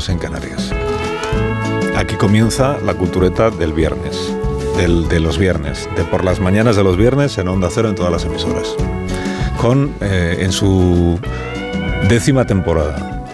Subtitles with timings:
[0.00, 0.70] Menos en Canarias.
[1.96, 4.32] Aquí comienza la cultureta del viernes,
[4.78, 7.94] del- de los viernes, de por las mañanas de los viernes en Onda Cero en
[7.96, 8.74] todas las emisoras,
[9.60, 11.18] con eh, en su
[12.08, 13.24] décima temporada.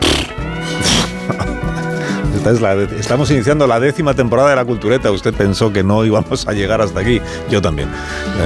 [2.35, 5.13] Esta es la estamos iniciando la décima temporada de la cultureta.
[5.13, 7.21] Usted pensó que no íbamos a llegar hasta aquí.
[7.49, 7.89] Yo también.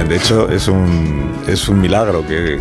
[0.07, 2.59] De hecho, es un, es un milagro que,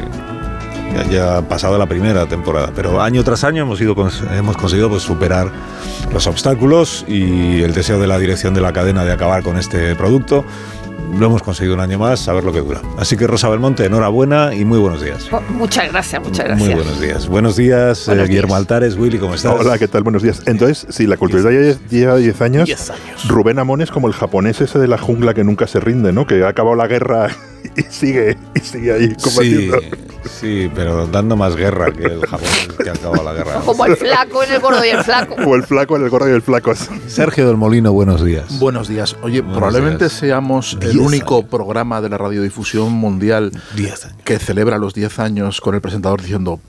[0.91, 2.73] que haya pasado la primera temporada.
[2.75, 3.95] Pero año tras año hemos, ido,
[4.33, 5.51] hemos conseguido pues, superar
[6.13, 9.95] los obstáculos y el deseo de la dirección de la cadena de acabar con este
[9.95, 10.45] producto.
[11.19, 12.83] Lo hemos conseguido un año más, a ver lo que dura.
[12.97, 15.29] Así que Rosa Belmonte, enhorabuena y muy buenos días.
[15.33, 16.69] Oh, muchas gracias, muchas gracias.
[16.69, 17.27] Muy buenos días.
[17.27, 18.61] Buenos días, eh, Buenos Guillermo días.
[18.61, 18.97] Altares.
[18.97, 19.57] Willy, ¿cómo estás?
[19.59, 20.05] Hola, ¿qué tal?
[20.05, 20.43] Buenos días.
[20.47, 22.93] Entonces, si la cultura ya lleva 10 años,
[23.27, 26.29] Rubén Amón es como el japonés ese de la jungla que nunca se rinde, ¿no?
[26.29, 27.29] Que ha acabado la guerra
[27.77, 29.79] y sigue, y sigue ahí Sí, combatiendo.
[30.41, 32.49] sí, pero dando más guerra que el Japón
[32.83, 33.61] que ha acabado la guerra.
[33.65, 35.35] Como el flaco en el gordo y el flaco.
[35.47, 36.73] O el flaco en el gordo y el flaco.
[37.07, 38.59] Sergio del Molino, buenos días.
[38.59, 39.17] Buenos días.
[39.23, 40.13] Oye, Buenos probablemente días.
[40.13, 41.51] seamos Diez el único años.
[41.51, 44.17] programa de la radiodifusión mundial Diez años.
[44.25, 46.61] que celebra los 10 años con el presentador diciendo...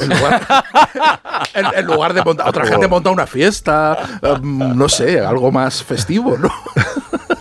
[0.00, 0.44] En lugar,
[1.54, 5.84] en, en lugar de montar, otra gente monta una fiesta, em, no sé, algo más
[5.84, 6.50] festivo, ¿no?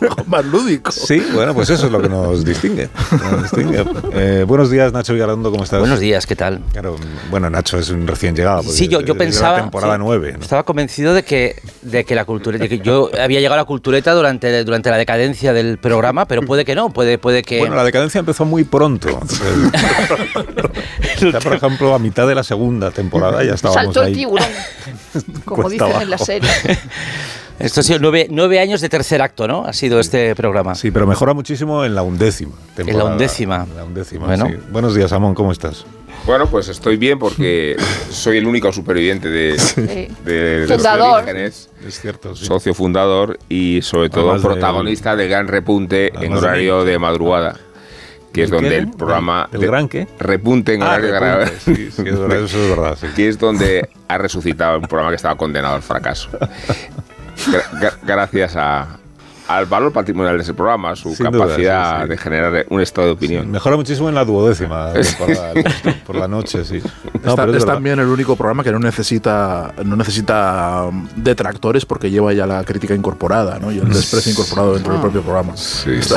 [0.28, 0.92] más lúdico.
[0.92, 2.90] Sí, bueno, pues eso es lo que nos distingue.
[3.12, 3.86] nos distingue.
[4.14, 5.80] Eh, buenos días, Nacho Villarredondo, ¿cómo estás?
[5.80, 6.62] Buenos días, ¿qué tal?
[6.72, 6.96] Claro,
[7.30, 8.64] bueno, Nacho es un recién llegado.
[8.64, 9.58] Sí, yo, yo pensaba.
[9.58, 10.34] La temporada sí, 9.
[10.34, 10.40] ¿no?
[10.40, 12.58] Estaba convencido de que, de que la cultura.
[12.58, 16.42] de que yo había llegado a la cultureta durante, durante la decadencia del programa, pero
[16.42, 17.60] puede que no, puede, puede que.
[17.60, 19.08] Bueno, la decadencia empezó muy pronto.
[21.32, 24.48] ya, por ejemplo, a mitad de la segunda temporada ya estábamos Saltó el tiburón,
[25.46, 26.50] como dicen en la serie.
[27.62, 29.66] Esto ha sido nueve, nueve años de tercer acto, ¿no?
[29.66, 30.74] Ha sido este programa.
[30.76, 33.12] Sí, pero mejora muchísimo en la undécima temporada.
[33.12, 33.66] undécima.
[33.70, 34.48] En la undécima, Bueno.
[34.48, 34.54] sí.
[34.72, 35.86] Buenos días, Amón, ¿cómo estás?
[36.26, 37.76] Bueno, pues estoy bien porque
[38.10, 39.82] soy el único superviviente de, Sí.
[40.26, 41.24] de, de Fundador.
[41.26, 42.46] los Es cierto, sí.
[42.46, 47.58] socio fundador y sobre todo Además protagonista del gran repunte en Además horario de madrugada,
[48.34, 49.50] que es donde el programa...
[49.52, 50.08] ¿El de- gran qué?
[50.20, 52.98] Repunte en Ah, horario de repunte, gra- sí, sí, eso es verdad.
[53.00, 53.08] sí.
[53.16, 56.30] que es donde ha resucitado un programa que estaba condenado al fracaso.
[57.48, 58.98] Gra- gra- gracias a,
[59.48, 62.10] al valor patrimonial de ese programa, su Sin duda, capacidad sí, sí.
[62.10, 63.52] de generar un estado de opinión.
[63.52, 65.54] Mejora muchísimo en la duodécima temporada,
[66.08, 66.82] por la noche, sí.
[67.24, 71.86] No, Está- pero es también el único programa que no necesita no necesita um, detractores
[71.86, 73.72] porque lleva ya la crítica incorporada ¿no?
[73.72, 75.58] y el desprecio incorporado dentro del propio programa.
[75.58, 76.14] Sí, sí.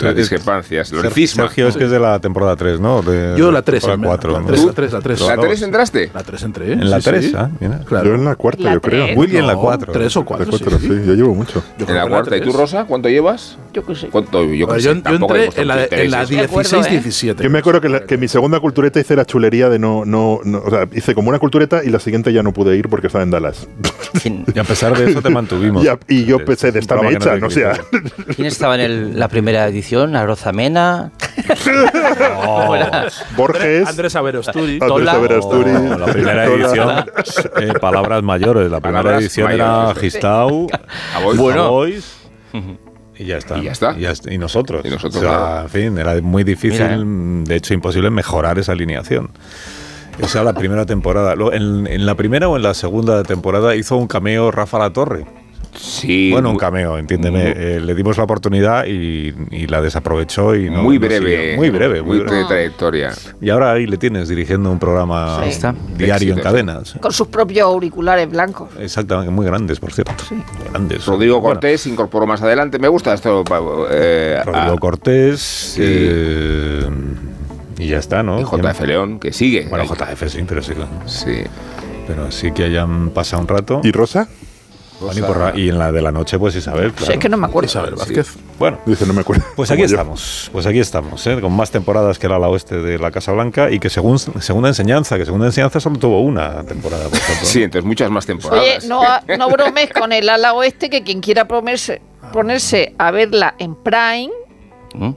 [0.00, 3.02] Las discrepancias, lo Sergio, es que es de la temporada 3, ¿no?
[3.02, 4.32] De- Yo la 3, temporada 4.
[4.32, 4.46] la ¿no?
[4.46, 4.66] 3, ¿Tú?
[4.66, 5.20] la 3, la 3.
[5.20, 5.44] ¿La dos.
[5.44, 6.10] 3 entraste?
[6.14, 6.72] La 3 entré.
[6.72, 7.32] En la sí, 3, sí.
[7.36, 7.80] ah, mira.
[7.84, 8.08] Claro.
[8.10, 9.06] Yo en la cuarta, La yo creo.
[9.16, 9.92] Willy en la No, 4.
[9.92, 10.86] Tres o La cuatro, cuatro, sí.
[10.88, 11.62] sí, yo llevo mucho.
[11.78, 12.36] Yo En la cuarta.
[12.36, 12.52] ¿Y tú.
[12.52, 12.84] Rosa?
[12.84, 13.56] ¿Cuánto llevas?
[13.72, 14.08] Yo qué sé.
[14.08, 14.42] ¿Cuánto?
[14.44, 16.28] Yo, qué yo, sé, yo entré en la, en la intereses.
[16.30, 17.42] De acuerdo, 16-17.
[17.42, 20.40] Yo me acuerdo que, la- que mi segunda cultureta hice la chulería de no, no,
[20.44, 23.06] no- O sea, hice como una cultureta y la siguiente ya no pude ir porque
[23.08, 23.66] estaba en Dallas.
[24.22, 25.84] ¿Quién, Y a pesar de eso te mantuvimos.
[26.08, 27.80] Y yo pensé, de esta me programa que echan, te o sea.
[28.36, 29.83] quién estaba en el- la primera edición?
[29.92, 31.12] ¿Aroza Mena?
[32.66, 33.06] Fuera.
[33.36, 34.78] Borges, Andrés Averosturi.
[34.80, 37.04] Andrés Oh, la primera edición,
[37.60, 38.70] eh, palabras mayores.
[38.70, 39.66] La primera Palabras edición mayores.
[39.90, 40.66] era Gistau,
[41.14, 41.36] A vos.
[41.36, 42.16] bueno, Boys,
[43.16, 43.58] y ya está.
[43.58, 44.32] Y ya está.
[44.32, 44.84] Y, nosotros.
[44.84, 45.60] Y nosotros, O sea, claro.
[45.62, 47.44] en fin, era muy difícil, Mira, eh.
[47.48, 49.30] de hecho imposible, mejorar esa alineación.
[50.18, 51.34] Esa era la primera temporada.
[51.52, 55.26] En, en la primera o en la segunda temporada hizo un cameo Rafa La Torre.
[55.74, 56.30] Sí.
[56.30, 57.42] bueno, un cameo, entiéndeme.
[57.44, 61.56] muy- Eh, le dimos la oportunidad y, y la desaprovechó y no muy breve.
[61.56, 62.38] muy breve, muy Muy breve.
[62.38, 63.12] de trayectoria.
[63.40, 65.60] Y ahora ahí le tienes dirigiendo un programa Sí.
[65.96, 66.40] diario en Éxito, sí.
[66.42, 66.94] cadenas.
[67.00, 68.68] Con sus propios auriculares blancos.
[68.78, 70.12] Exactamente, muy grandes, por cierto.
[70.70, 71.04] Grandes.
[71.06, 72.78] Rodrigo Bueno, Cortés se incorporó más adelante.
[72.78, 73.44] Me gusta esto.
[73.90, 75.40] eh, Rodrigo a- Cortés.
[75.40, 75.82] Sí.
[75.84, 76.88] eh,
[77.78, 78.40] y ya está, ¿no?
[78.40, 79.66] y JF León, que sigue.
[79.68, 80.72] Bueno, JF sí, pero sí.
[81.06, 81.42] Sí.
[82.06, 83.80] Pero sí que hayan pasado un rato.
[83.82, 84.28] ¿Y Rosa?
[85.54, 87.12] Y, y en la de la noche, pues Isabel, claro.
[87.12, 87.66] es que no me acuerdo.
[87.66, 88.34] Isabel Vázquez.
[88.58, 89.44] Bueno, Dice, no me acuerdo.
[89.56, 91.40] pues aquí estamos, pues aquí estamos, ¿eh?
[91.40, 94.68] con más temporadas que el ala oeste de la Casa Blanca y que según segunda
[94.68, 97.18] enseñanza, que segunda enseñanza solo tuvo una temporada, por.
[97.18, 98.64] Sí, entonces muchas más temporadas.
[98.64, 99.02] Oye, no,
[99.36, 102.00] no bromes con el ala oeste, que quien quiera ponerse,
[102.32, 104.30] ponerse a verla en Prime,
[104.94, 105.10] ¿Mm?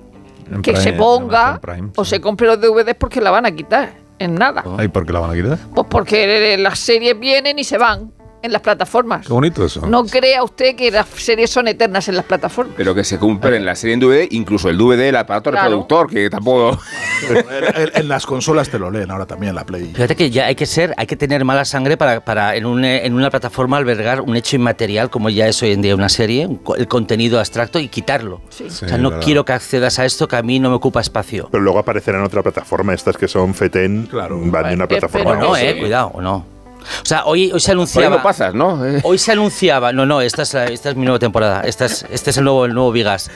[0.54, 1.62] En que Prime, se ponga
[1.96, 4.08] o se compre los DVDs porque la van a quitar.
[4.20, 4.64] En nada.
[4.80, 5.60] Ay, ¿por qué la van a quitar?
[5.76, 9.26] Pues porque eh, las series vienen y se van en las plataformas.
[9.28, 9.86] Qué bonito eso.
[9.88, 12.76] No crea usted que las series son eternas en las plataformas.
[12.78, 15.66] Pero que se cumplen la serie en DVD, incluso el DVD, el aparato Claro.
[15.66, 16.80] reproductor, que tampoco.
[17.30, 19.86] En, en- en las consolas te lo leen ahora también, la Play.
[19.94, 22.86] Fíjate que ya hay que ser, hay que tener mala sangre para, para en, un,
[22.86, 26.10] eh, en una plataforma albergar un hecho inmaterial como ya es hoy en día una
[26.10, 26.48] serie,
[26.78, 28.42] el contenido abstracto y quitarlo.
[28.50, 28.66] Sí.
[28.66, 29.26] o Sí, sea, no verdad.
[29.26, 31.48] quiero que accedas a esto que a mí no me ocupa espacio.
[31.52, 34.40] Pero luego aparecerá en otra plataforma, estas que son FETEN, Claro.
[34.46, 35.32] van de una Eh, plataforma.
[35.32, 35.66] pero O no, sí.
[35.66, 36.57] eh, cuidado, o no.
[37.02, 38.18] O sea, hoy, hoy se Por ahí anunciaba.
[38.18, 38.86] no pasas, ¿no?
[38.86, 41.86] Eh, Hoy se anunciaba, no, no, esta es, la- esta es mi nueva temporada, esta
[41.86, 43.30] es, este es el nuevo, el nuevo Vigas.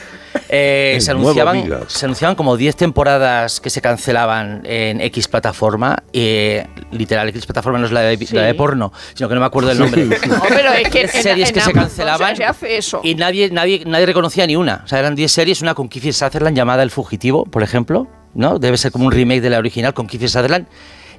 [0.48, 1.84] Eh, El se, nuevo anunciaban, Vigas.
[1.92, 7.78] se anunciaban como 10 temporadas que se cancelaban en X plataforma, eh, literal, X plataforma
[7.78, 8.34] no es la de, Sí.
[8.34, 10.04] la de porno, sino que no me acuerdo del nombre.
[10.04, 13.00] No, pero es que en- series en que se cancelaban Se hace eso.
[13.02, 14.82] y nadie, nadie, nadie reconocía ni una.
[14.84, 18.58] O sea, eran 10 series, una con Kiefer Sutherland llamada El Fugitivo, por ejemplo, ¿no?
[18.58, 20.66] Debe ser como un remake de la original con Kiefer Sutherland.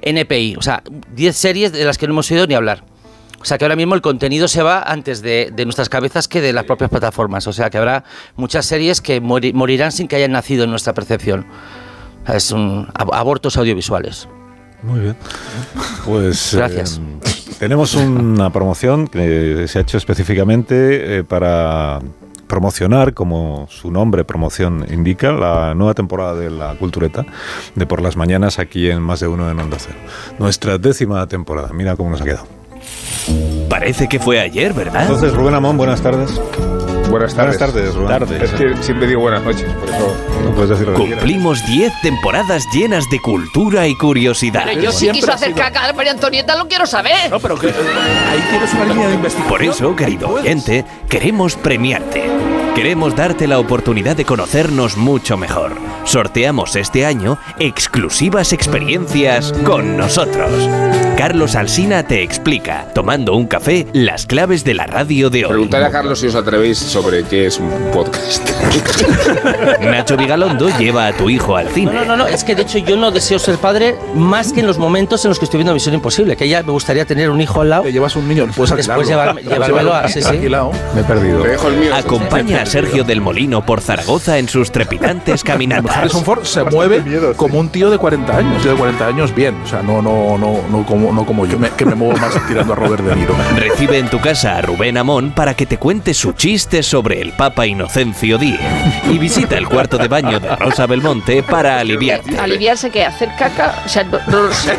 [0.02, 0.82] NPI, o sea,
[1.14, 2.84] 10 series de las que no hemos oído ni hablar.
[3.40, 6.40] O sea que ahora mismo el contenido se va antes de, de nuestras cabezas que
[6.40, 7.46] de las propias plataformas.
[7.46, 8.04] O sea que habrá
[8.36, 11.44] muchas series que mori- morirán sin que hayan nacido en nuestra percepción.
[12.26, 14.26] Es un ab- abortos audiovisuales.
[14.82, 15.16] Muy bien.
[16.06, 16.98] Pues Gracias.
[16.98, 22.00] eh, tenemos una promoción que se ha hecho específicamente eh, para
[22.46, 27.24] promocionar, como su nombre promoción indica, la nueva temporada de la Cultureta
[27.74, 29.98] de por las mañanas aquí en Más de Uno en Onda Cero.
[30.38, 31.70] Nuestra décima temporada.
[31.72, 32.46] Mira cómo nos ha quedado.
[33.68, 35.02] Parece que fue ayer, ¿verdad?
[35.02, 36.40] Entonces, Rubén Amón, buenas tardes.
[37.14, 37.94] Buenas Buenas tardes.
[37.94, 38.42] tardes, Rubén.
[38.42, 40.16] Es que siempre digo buenas noches, por eso.
[40.44, 41.20] No puedes decir lo que quieras.
[41.20, 44.64] Cumplimos 10 temporadas llenas de cultura y curiosidad.
[44.66, 47.30] Pero yo si siempre quiso ha hacer sido- caca a María Antonieta lo quiero saber.
[47.30, 47.72] No, pero que eh,
[48.30, 49.48] ahí tienes una línea de investigación.
[49.48, 52.24] Por eso, querido oyente, queremos premiarte.
[52.74, 55.72] Queremos darte la oportunidad de conocernos mucho mejor.
[56.04, 60.50] Sorteamos este año exclusivas experiencias con nosotros.
[61.16, 65.50] Carlos Alsina te explica, tomando un café, las claves de la radio de hoy.
[65.50, 68.50] Preguntaré a Carlos si os atrevéis sobre qué es un podcast.
[69.80, 71.92] Nacho Vigalondo lleva a tu hijo al cine.
[71.92, 74.66] no, no, no, es que de hecho yo no deseo ser padre más que en
[74.66, 77.40] los momentos en los que estoy viendo Misión Imposible, que ya me gustaría tener un
[77.40, 77.82] hijo al lado.
[77.84, 80.32] Te llevas un niño, puedes Después llevarme- llevármelo a- sí, sí.
[80.32, 81.40] Me he perdido.
[81.42, 81.94] Te dejo el mío.
[81.94, 85.96] Acompaña a Sergio del Molino por Zaragoza en sus trepidantes caminatas.
[85.96, 87.36] Harrison Ford se mueve miedo, sí.
[87.36, 88.62] como un tío de 40 años.
[88.62, 89.54] Tío de 40 años, bien.
[89.62, 92.34] O sea, no, no, no, no, como, no como yo, me- que me muevo más
[92.48, 93.34] tirando a Robert De Niro.
[93.56, 97.32] Recibe en tu casa a Rubén Amón para que te cuente su chiste sobre el
[97.32, 98.58] Papa Inocencio X.
[99.10, 102.38] Y visita el cuarto de baño de Rosa Belmonte para aliviarte.
[102.38, 104.74] Aliviarse que hacer caca, o sea, no, no lo sé.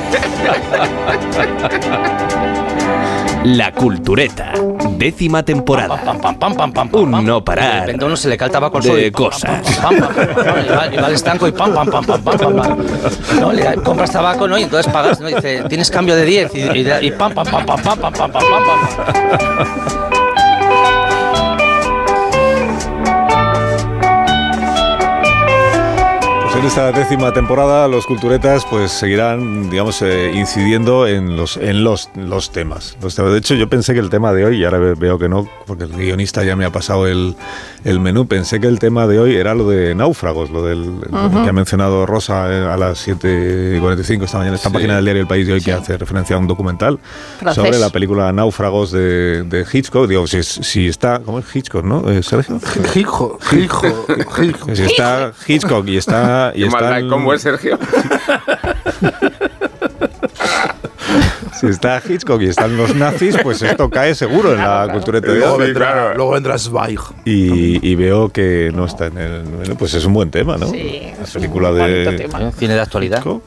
[3.43, 4.53] La Cultureta.
[4.97, 5.95] Décima temporada.
[6.03, 8.37] Pam, pam, pam, pam, pam, pam, Un no parar se le
[9.03, 9.61] de cosas.
[10.93, 12.77] y va- al estanco y pam, pam, pam, pam, pam, pam.
[13.39, 14.57] No, le compras tabaco, ¿no?
[14.57, 15.29] Y entonces pagas, ¿no?
[15.29, 18.13] Y dice, tienes cambio de 10 y, y, y pam, pam, pam, pam, pam, pam,
[18.13, 20.14] pam, pam, pam.
[26.65, 32.09] En esta décima temporada los culturetas pues seguirán, digamos, eh, incidiendo en los en los,
[32.15, 32.97] los temas.
[33.03, 33.31] Los temas.
[33.33, 35.47] De hecho, yo pensé que el tema de hoy, y ahora ve- veo que no,
[35.67, 37.35] porque el guionista ya me ha pasado el,
[37.83, 41.43] el menú, pensé que el tema de hoy era lo de náufragos, lo del lo
[41.43, 44.73] que ha mencionado Rosa eh, a las 7.45 esta mañana, esta Sí.
[44.73, 46.97] página del diario El País de hoy que hace referencia a un documental
[47.39, 47.63] Francés.
[47.63, 50.07] sobre la película Náufragos de, de Hitchcock.
[50.07, 52.09] Digo, si, si está, ¿cómo es Hitchcock, no?
[52.09, 52.59] Eh, Sergio?
[52.95, 53.81] Hijo, hijo.
[54.73, 56.53] Si está Hitchcock y está...
[56.55, 57.77] Y Qué están- ¿Cómo es, Sergio?
[61.59, 65.39] Si está Hitchcock y están los nazis, pues esto cae seguro en la cultura Luego
[65.39, 65.57] teatral.
[65.59, 66.15] vendrá, claro.
[66.15, 66.99] luego vendrá Zweig.
[67.23, 69.43] Y, y veo que no está en el.
[69.77, 70.67] Pues es un buen tema, ¿no?
[70.67, 72.11] Sí, la es un película de.
[72.17, 72.51] tema.
[72.51, 73.19] Cine de actualidad.
[73.19, 73.43] Hitchcock.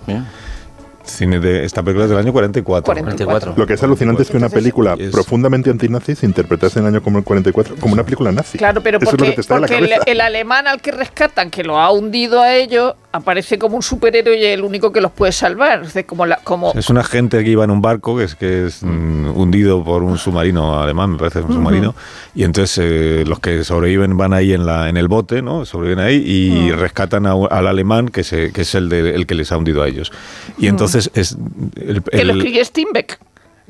[1.09, 2.85] Cine de, esta película es del año 44.
[2.85, 3.55] 44.
[3.57, 6.95] Lo que es alucinante es que una película Es- profundamente antinazi se interpretase en el
[6.95, 8.59] año como el 44 como una película nazi.
[8.59, 10.67] Claro, pero Eso es lo porque, que te está en la porque el, el alemán
[10.67, 14.63] al que rescatan, que lo ha hundido a ellos, aparece como un superhéroe y el
[14.63, 15.83] único que los puede salvar.
[15.95, 18.67] Es como, la, como Es una gente que iba en un barco que es, que
[18.67, 21.95] es mm, hundido por un submarino alemán, me parece, un submarino.
[22.35, 25.65] Y entonces eh, los que sobreviven van ahí en, la, en el bote, ¿no?
[25.65, 29.35] Sobreviven ahí y rescatan a- al alemán que, se, que es el, de- el que
[29.35, 30.13] les ha hundido a ellos.
[30.59, 31.37] Y entonces es.
[31.77, 33.19] El, que lo el- escribe Steinbeck.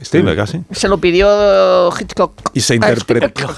[0.00, 0.62] Steinbeck, casi.
[0.70, 2.32] Se lo pidió Hitchcock.
[2.54, 3.48] Y se interpretó.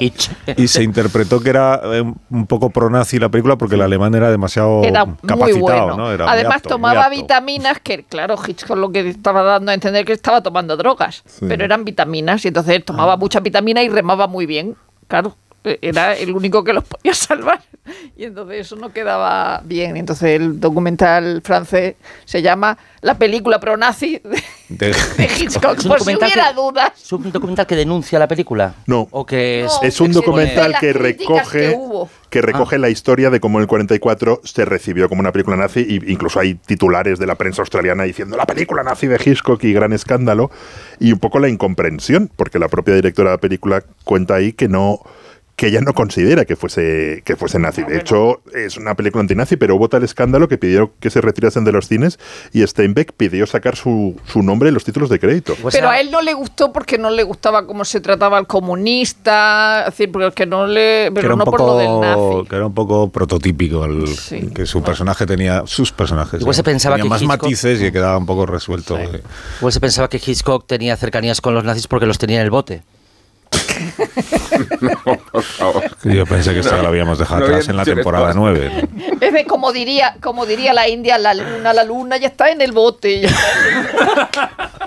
[0.56, 4.30] y se interpretó que era eh, un poco pro-nazi la película porque el alemán era
[4.30, 5.96] demasiado Era muy capacitado, bueno.
[5.96, 6.12] ¿no?
[6.12, 9.74] Era muy Además apto, muy tomaba vitaminas que, claro, Hitchcock lo que estaba dando a
[9.74, 13.16] entender que estaba tomando drogas, pero eran vitaminas y entonces él tomaba Ah.
[13.16, 14.76] mucha vitamina y remaba muy bien.
[15.08, 15.36] Claro,
[15.82, 17.60] era el único que los podía salvar
[18.16, 19.96] y entonces eso no quedaba bien.
[19.96, 21.94] Entonces el documental francés
[22.24, 24.86] se llama La película pro-nazi de, De-
[25.18, 26.92] de Hitchcock, Es un por si documental hubiera que- dudas.
[27.00, 28.74] ¿Es un documental que denuncia la película?
[28.86, 29.06] No.
[29.10, 31.76] ¿O que es, Es un documental que recoge
[32.30, 35.80] que recoge la historia de cómo en el 44 se recibió como una película nazi
[35.88, 39.72] y incluso hay titulares de la prensa australiana diciendo la película nazi de Hitchcock y
[39.72, 40.50] gran escándalo
[40.98, 44.68] y un poco la incomprensión porque la propia directora de la película cuenta ahí que
[44.68, 45.00] no
[45.56, 47.82] que ella no considera que fuese que fuese nazi.
[47.82, 51.64] De hecho, es una película antinazi, pero hubo tal escándalo que pidió que se retirasen
[51.64, 52.18] de los cines
[52.52, 55.54] y Steinbeck pidió sacar su, su nombre en los títulos de crédito.
[55.62, 58.46] Pues Pero a- él no le gustó porque no le gustaba cómo se trataba al
[58.46, 62.36] comunista, es decir, porque no le, que pero era, un no por lo del poco,
[62.36, 62.48] nazi.
[62.50, 64.50] que era un poco prototípico el- Sí.
[64.54, 67.84] que su personaje tenía sus personajes Igual se pensaba tenía que más Hitchcock- matices y
[67.84, 68.98] que quedaba un poco resuelto.
[69.60, 72.50] Igual se pensaba que Hitchcock tenía cercanías con los nazis porque los tenía en el
[72.50, 72.82] bote.
[75.32, 75.84] Por favor.
[76.04, 78.40] yo pensé que esto lo habíamos dejado No atrás en la temporada esto.
[78.40, 78.88] 9
[79.20, 82.60] Es de como diría, como diría la India, la luna, la luna ya está en
[82.60, 83.22] el bote.
[83.22, 84.70] ya está.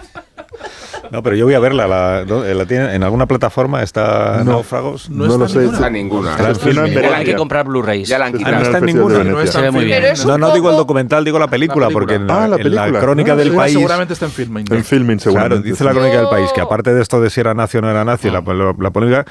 [1.11, 2.43] no pero yo voy a verla la, ¿no?
[2.43, 4.51] ¿La tienen en alguna plataforma está No.
[4.53, 5.65] Náufragos No, No lo está sé.
[5.65, 5.85] ninguna.
[5.85, 6.31] A ninguna.
[6.31, 6.93] Está Está Filmin.
[6.95, 7.17] Venecia.
[7.17, 8.07] Hay que comprar Blu-rays.
[8.07, 8.55] Ya la han Ah, quitado.
[8.55, 9.23] no está en ninguna.
[9.23, 10.03] No está muy bien.
[10.25, 11.93] No no digo el documental digo la película, película.
[11.93, 12.99] porque en la, Ah, la en la película.
[12.99, 14.65] crónica Ah, del sí, país Seguramente está en Filmin.
[14.71, 15.69] En filming Claro, seguramente.
[15.69, 17.89] dice la crónica del país que aparte de esto de si era nazi o no
[17.89, 19.25] era nazi, la, la- la polémica,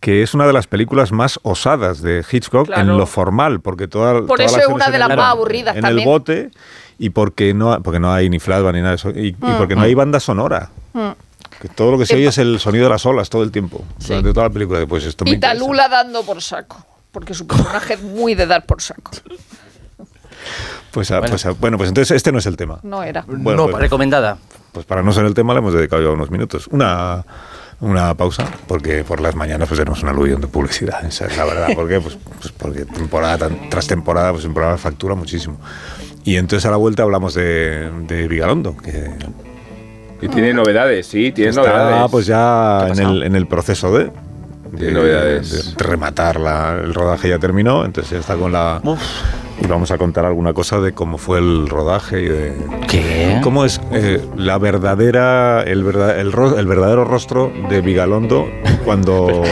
[0.00, 2.82] que es una de las películas más osadas de Hitchcock Claro.
[2.82, 5.16] en lo formal, porque toda, Por toda eso la es una en de el- las
[5.16, 6.00] más aburridas en también.
[6.00, 6.50] el bote
[6.98, 9.56] y porque no, porque no hay ni flashback ni nada de eso y, y Mm.
[9.56, 10.70] porque no hay banda sonora.
[11.64, 13.82] Que todo lo que se oye es el sonido de las olas todo el tiempo,
[14.06, 14.86] durante toda la película.
[14.86, 15.38] Pues esto me Y.
[15.40, 19.12] Talula dando por saco, porque su personaje es muy de dar por saco.
[20.90, 22.80] Pues, ah, pues, ah, bueno, pues entonces este no es el tema.
[22.82, 23.24] No era.
[23.26, 24.36] Bueno, No, pues- Recomendada.
[24.72, 26.66] Pues para no ser el tema le hemos dedicado ya unos minutos.
[26.66, 27.24] Una,
[27.80, 31.46] una pausa, porque por las mañanas pues tenemos un aluvión de publicidad, esa es la
[31.46, 31.68] verdad.
[31.74, 31.98] ¿Por qué?
[31.98, 35.58] Pues, pues porque temporada tan- tras temporada, pues un programa factura muchísimo.
[36.24, 39.10] Y entonces a la vuelta hablamos de, de Vigalondo, que
[40.24, 42.10] Y tiene novedades, sí, tiene está novedades.
[42.10, 44.10] pues ya ¿Qué ha en el, en el proceso de...
[44.76, 45.76] Tiene novedades.
[45.76, 48.80] de rematar la- el rodaje ya terminó, entonces ya está con la...
[49.62, 52.52] Y vamos a contar alguna cosa de cómo fue el rodaje y de...
[52.88, 53.38] ¿Qué?
[53.42, 58.46] ¿Cómo es eh, la verdadera, el, verdad, el, ro- el verdadero rostro de Vigalondo
[58.84, 59.28] cuando,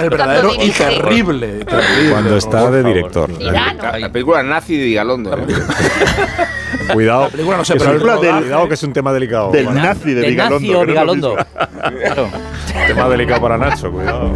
[0.00, 1.64] El verdadero- y terrible.
[1.64, 2.10] terrible.
[2.10, 3.30] cuando está de director?
[3.42, 5.36] La, la película nazi de Vigalondo.
[5.36, 5.44] ¿eh?
[6.94, 9.50] Cuidado, La película no es pero cuidado que es un tema delicado.
[9.52, 10.60] Del Bueno, nazi de, Vigalondo.
[10.68, 11.36] nazi o Vigalondo.
[12.00, 12.28] Claro.
[12.86, 14.30] tema delicado para Nacho, cuidado.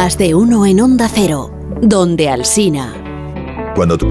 [0.00, 1.50] Más de uno en Onda Cero,
[1.82, 2.94] donde Alsina.
[3.74, 4.06] Cuando tú...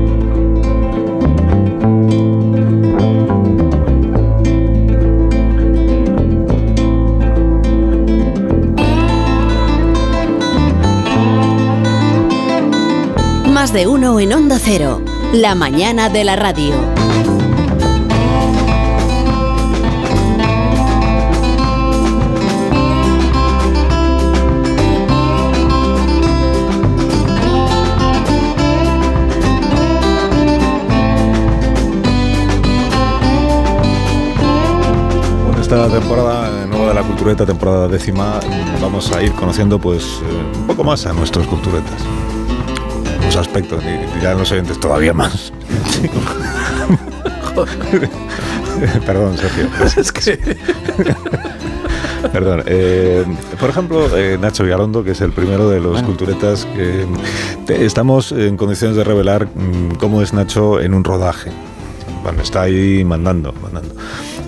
[13.50, 15.01] Más de uno en Onda Cero,
[15.32, 16.75] la mañana de la radio.
[35.99, 38.39] Temporada nueva de la cultureta, temporada décima,
[38.81, 42.01] vamos a ir conociendo pues eh, un poco más a nuestros culturetas.
[43.25, 45.51] Los aspectos, y dirán los oyentes todavía más.
[49.05, 49.67] Perdón, Sergio.
[49.97, 50.37] Es que
[52.31, 52.63] Perdón.
[52.67, 53.25] eh,
[53.59, 57.05] por ejemplo, eh, Nacho Vigalondo, que es el primero de los culturetas, que
[57.65, 61.51] te- estamos en condiciones de revelar mm, cómo es Nacho en un rodaje.
[62.23, 63.95] Bueno, está ahí mandando, mandando.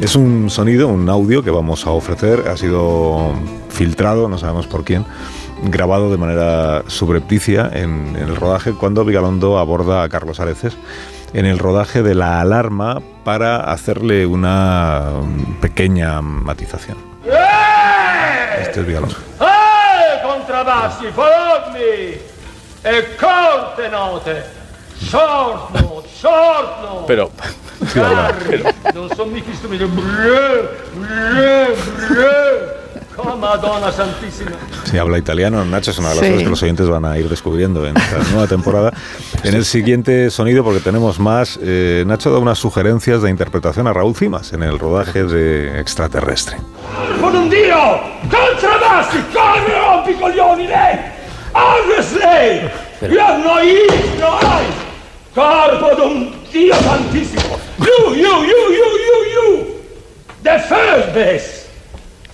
[0.01, 3.33] Es un sonido, un audio que vamos a ofrecer, ha sido
[3.69, 5.05] filtrado, no sabemos por quién,
[5.63, 10.77] grabado de manera subrepticia en, en el rodaje cuando Vigalondo aborda a Carlos Areces
[11.33, 15.11] en el rodaje de la alarma para hacerle una
[15.61, 16.97] pequeña matización.
[18.61, 19.15] Este es Vigalondo.
[19.41, 22.17] Eh, contrabbassi, forogni!
[22.83, 24.58] E corte note!
[25.01, 27.03] Short note!
[27.07, 27.31] Pero,
[28.93, 29.85] non sono mica strumenti.
[29.85, 31.75] Brrr, brrr,
[32.07, 32.77] brrr.
[33.21, 34.51] Oh, Madonna Santissima.
[34.83, 36.29] Si habla italiano, Nacho es una de las Sí.
[36.31, 38.93] cosas que los oyentes van a ir descubriendo en esta nueva temporada.
[39.43, 43.93] En el siguiente sonido, porque tenemos más, eh, Nacho da unas sugerencias de interpretación a
[43.93, 46.57] Raúl Cimas en el rodaje de Extraterrestre.
[47.21, 47.75] Con un dio!
[49.33, 50.99] Corre, rompicoglioni, lei!
[51.53, 52.69] Alves lei!
[53.09, 54.78] You have no ears, no eyes!
[55.33, 57.59] Corpo d'un dio santissimo!
[57.77, 59.65] You, you, you, you, you, you!
[60.43, 61.69] The first base!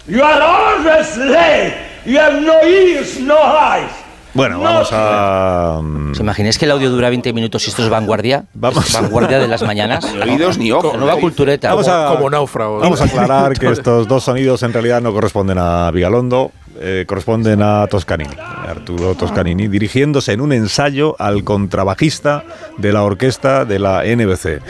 [0.08, 1.74] You are always late!
[2.06, 3.92] You have no ears, no eyes!
[4.36, 5.80] Bueno, vamos a...
[6.12, 8.44] ¿Os imagináis que el audio dura 20 minutos y esto es vanguardia?
[8.54, 8.86] Vamos.
[8.86, 10.14] Es vanguardia de las mañanas.
[10.25, 10.98] Ni oídos ni ojos.
[10.98, 11.70] Nueva cultureta.
[11.70, 12.82] Vamos a, Como náufragos.
[12.82, 17.62] Vamos a aclarar que estos dos sonidos en realidad no corresponden a Vigalondo, eh, corresponden
[17.62, 22.44] a Toscanini, Arturo Toscanini, dirigiéndose en un ensayo al contrabajista
[22.77, 24.62] de la orquesta de la NBC.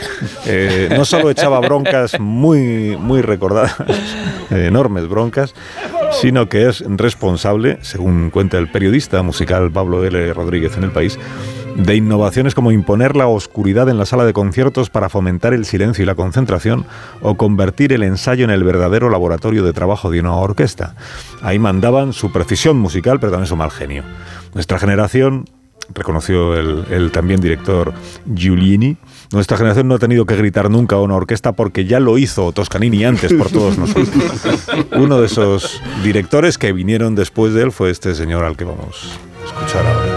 [0.46, 3.74] Eh, no solo echaba broncas muy, muy recordadas,
[4.50, 5.54] eh, enormes broncas,
[6.20, 10.32] sino que es responsable, según cuenta el periodista musical Pablo L.
[10.34, 11.18] Rodríguez en el país,
[11.76, 16.02] de innovaciones como imponer la oscuridad en la sala de conciertos para fomentar el silencio
[16.02, 16.86] y la concentración
[17.20, 20.94] o convertir el ensayo en el verdadero laboratorio de trabajo de una orquesta.
[21.42, 24.04] Ahí mandaban su precisión musical, pero también su mal genio.
[24.54, 25.44] Nuestra generación,
[25.94, 27.92] reconoció el, el también director
[28.34, 28.96] Giulini,
[29.32, 32.52] nuestra generación no ha tenido que gritar nunca a una orquesta porque ya lo hizo
[32.52, 34.08] Toscanini antes por todos nosotros.
[34.92, 39.18] Uno de esos directores que vinieron después de él fue este señor al que vamos
[39.42, 40.15] a escuchar ahora.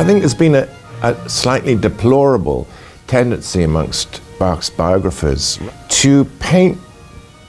[0.00, 0.66] I think there's been a,
[1.02, 2.66] a slightly deplorable
[3.06, 5.58] tendency amongst Bach's biographers
[5.90, 6.78] to paint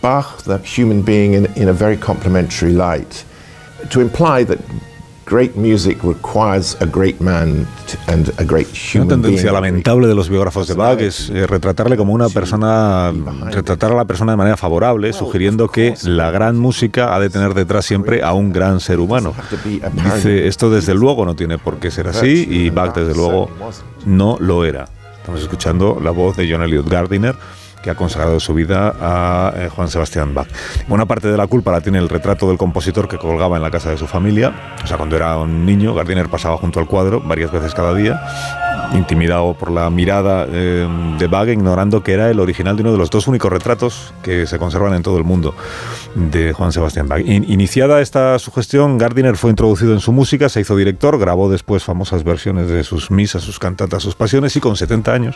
[0.02, 3.24] Bach, the human being, in, in a very complimentary light,
[3.90, 4.60] to imply that
[5.32, 7.66] great music requires a great man
[8.08, 9.22] and a great Una human being.
[9.22, 13.14] tendencia lamentable de los biógrafos de Bach es eh, retratarle como una persona,
[13.50, 17.54] retratar a la persona de manera favorable, sugiriendo que la gran música ha de tener
[17.54, 19.34] detrás siempre a un gran ser humano.
[19.94, 23.50] Dice, esto desde luego no tiene por qué ser así y Bach desde luego
[24.06, 24.90] no lo era.
[25.18, 27.36] Estamos escuchando la voz de John Elliot Gardiner
[27.84, 30.48] que ha consagrado su vida a eh, Juan Sebastián Bach.
[30.88, 33.72] Buena parte de la culpa la tiene el retrato del compositor que colgaba en la
[33.72, 34.54] casa de su familia.
[34.84, 38.22] O sea, cuando era un niño, Gardiner pasaba junto al cuadro varias veces cada día,
[38.94, 42.98] intimidado por la mirada eh, de Bach, ignorando que era el original de uno de
[42.98, 45.56] los dos únicos retratos que se conservan en todo el mundo
[46.16, 47.22] de Juan Sebastián Bach.
[47.26, 51.84] In- iniciada esta sugestión, Gardiner fue introducido en su música, se hizo director, grabó después
[51.84, 55.36] famosas versiones de sus misas, sus cantatas, sus pasiones y con 70 años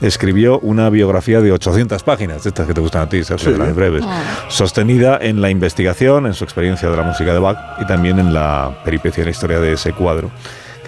[0.00, 3.58] escribió una biografía de 800 páginas, de estas que te gustan a ti, Sergio, de
[3.58, 4.04] las breves,
[4.48, 8.32] sostenida en la investigación, en su experiencia de la música de Bach y también en
[8.32, 10.30] la peripecia y la historia de ese cuadro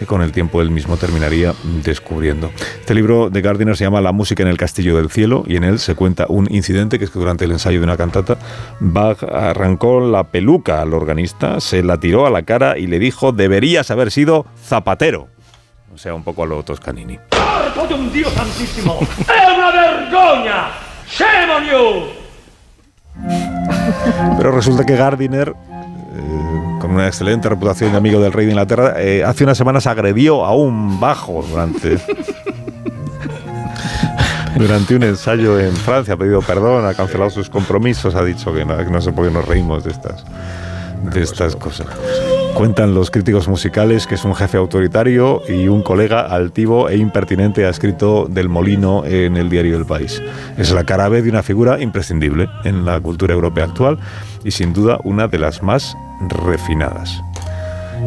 [0.00, 1.52] que con el tiempo él mismo terminaría
[1.84, 2.50] descubriendo.
[2.80, 5.64] Este libro de Gardiner se llama La música en el castillo del cielo y en
[5.64, 8.38] él se cuenta un incidente que es que durante el ensayo de una cantata
[8.80, 13.32] Bach arrancó la peluca al organista, se la tiró a la cara y le dijo
[13.32, 15.28] deberías haber sido zapatero.
[15.92, 17.18] O sea, un poco a lo Toscanini.
[17.74, 18.98] Corpo un dio santissimo!
[18.98, 20.68] È una vergogna!
[21.06, 22.20] Shame on you!
[24.36, 28.94] Pero resulta que Gardiner, eh, con una excelente reputación de amigo del rey de Inglaterra,
[29.00, 31.98] eh, hace unas semanas agredió a un bajo durante,
[34.56, 36.14] durante un ensayo en Francia.
[36.14, 39.26] Ha pedido perdón, ha cancelado sus compromisos, ha dicho que no, que no sé por
[39.26, 40.24] qué nos reímos de estas,
[41.02, 41.86] de estas cosas.
[42.54, 47.64] Cuentan los críticos musicales que es un jefe autoritario y un colega altivo e impertinente,
[47.64, 50.22] ha escrito Del Molino en el diario El País.
[50.58, 53.98] Es la cara B de una figura imprescindible en la cultura europea actual
[54.44, 55.96] y sin duda una de las más
[56.28, 57.22] refinadas.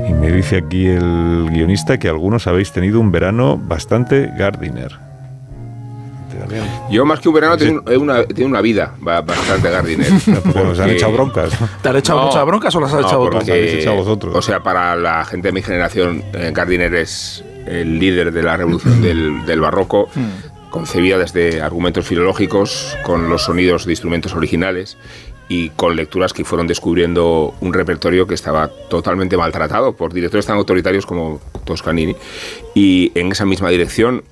[0.08, 5.13] Y me dice aquí el guionista que algunos habéis tenido un verano bastante Gardiner.
[6.90, 10.08] Yo más que un verano tengo un- una, tengo una vida ba- bastante Gardiner.
[10.44, 11.52] Porque nos han echado broncas.
[11.82, 14.36] ¿Te han echado muchas broncas o las has no, echado porque- Las habéis echado vosotros.
[14.36, 18.58] O sea, para la gente de mi generación, eh, Gardiner es el líder de la
[18.58, 20.10] revolución del, del barroco,
[20.70, 24.98] concebida desde argumentos filológicos, con los sonidos de instrumentos originales
[25.50, 30.58] y con lecturas que fueron descubriendo un repertorio que estaba totalmente maltratado por directores tan
[30.58, 32.16] autoritarios como Toscanini.
[32.74, 34.24] Y en esa misma dirección,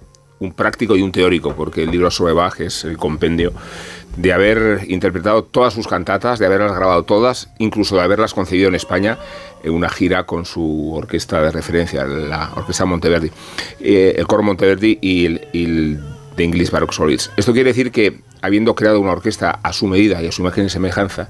[0.41, 3.53] un práctico y un teórico, porque el libro sobre Bach es el compendio
[4.17, 8.75] de haber interpretado todas sus cantatas, de haberlas grabado todas, incluso de haberlas concebido en
[8.75, 9.17] España
[9.63, 13.31] en una gira con su orquesta de referencia, la Orquesta Monteverdi,
[13.79, 15.99] eh, el coro Monteverdi y el,
[16.35, 17.31] The English Baroque Solids.
[17.37, 20.65] Esto quiere decir que, habiendo creado una orquesta a su medida y a su imagen
[20.65, 21.29] y semejanza,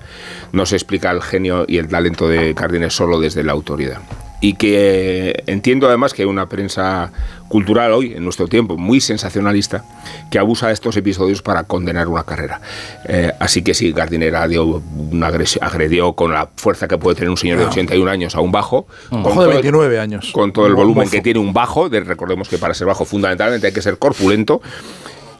[0.53, 4.01] no se explica el genio y el talento de Cárdenas solo desde la autoridad.
[4.41, 7.11] Y que entiendo además que hay una prensa
[7.47, 9.83] cultural hoy, en nuestro tiempo, muy sensacionalista,
[10.31, 12.59] que abusa de estos episodios para condenar una carrera.
[13.07, 15.27] Eh, así que sí, Gardiner dio una
[15.61, 18.87] agredió con la fuerza que puede tener un señor de 81 años a un bajo.
[19.11, 20.31] Un bajo de todo el- 29 años.
[20.31, 23.67] Con todo el volumen que tiene un bajo, de- recordemos que para ser bajo fundamentalmente
[23.67, 24.61] hay que ser corpulento,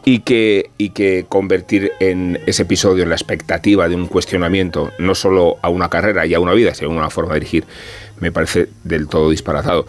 [0.04, 5.14] y que, y que convertir en ese episodio en la expectativa de un cuestionamiento, no
[5.14, 7.66] solo a una carrera y a una vida, sino a una forma de dirigir,
[8.22, 9.86] me parece del todo disparatado.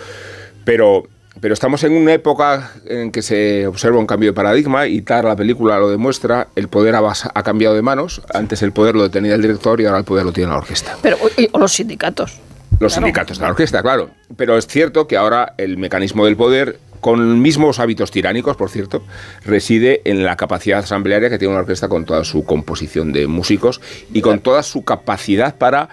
[0.64, 1.05] Pero,
[1.40, 5.25] pero estamos en una época en que se observa un cambio de paradigma y Tar,
[5.25, 6.49] la película, lo demuestra.
[6.57, 8.23] El poder ha, ha cambiado de manos.
[8.35, 10.97] Antes el poder lo tenía el director y ahora el poder lo tiene la orquesta.
[11.03, 11.18] Pero,
[11.53, 12.40] o los sindicatos.
[12.81, 14.11] Los sindicatos de la orquesta, claro.
[14.37, 19.05] Pero es cierto que ahora el mecanismo del poder, con mismos hábitos tiránicos, por cierto,
[19.45, 23.81] reside en la capacidad asamblearia que tiene una orquesta con toda su composición de músicos
[24.12, 25.90] y con toda su capacidad para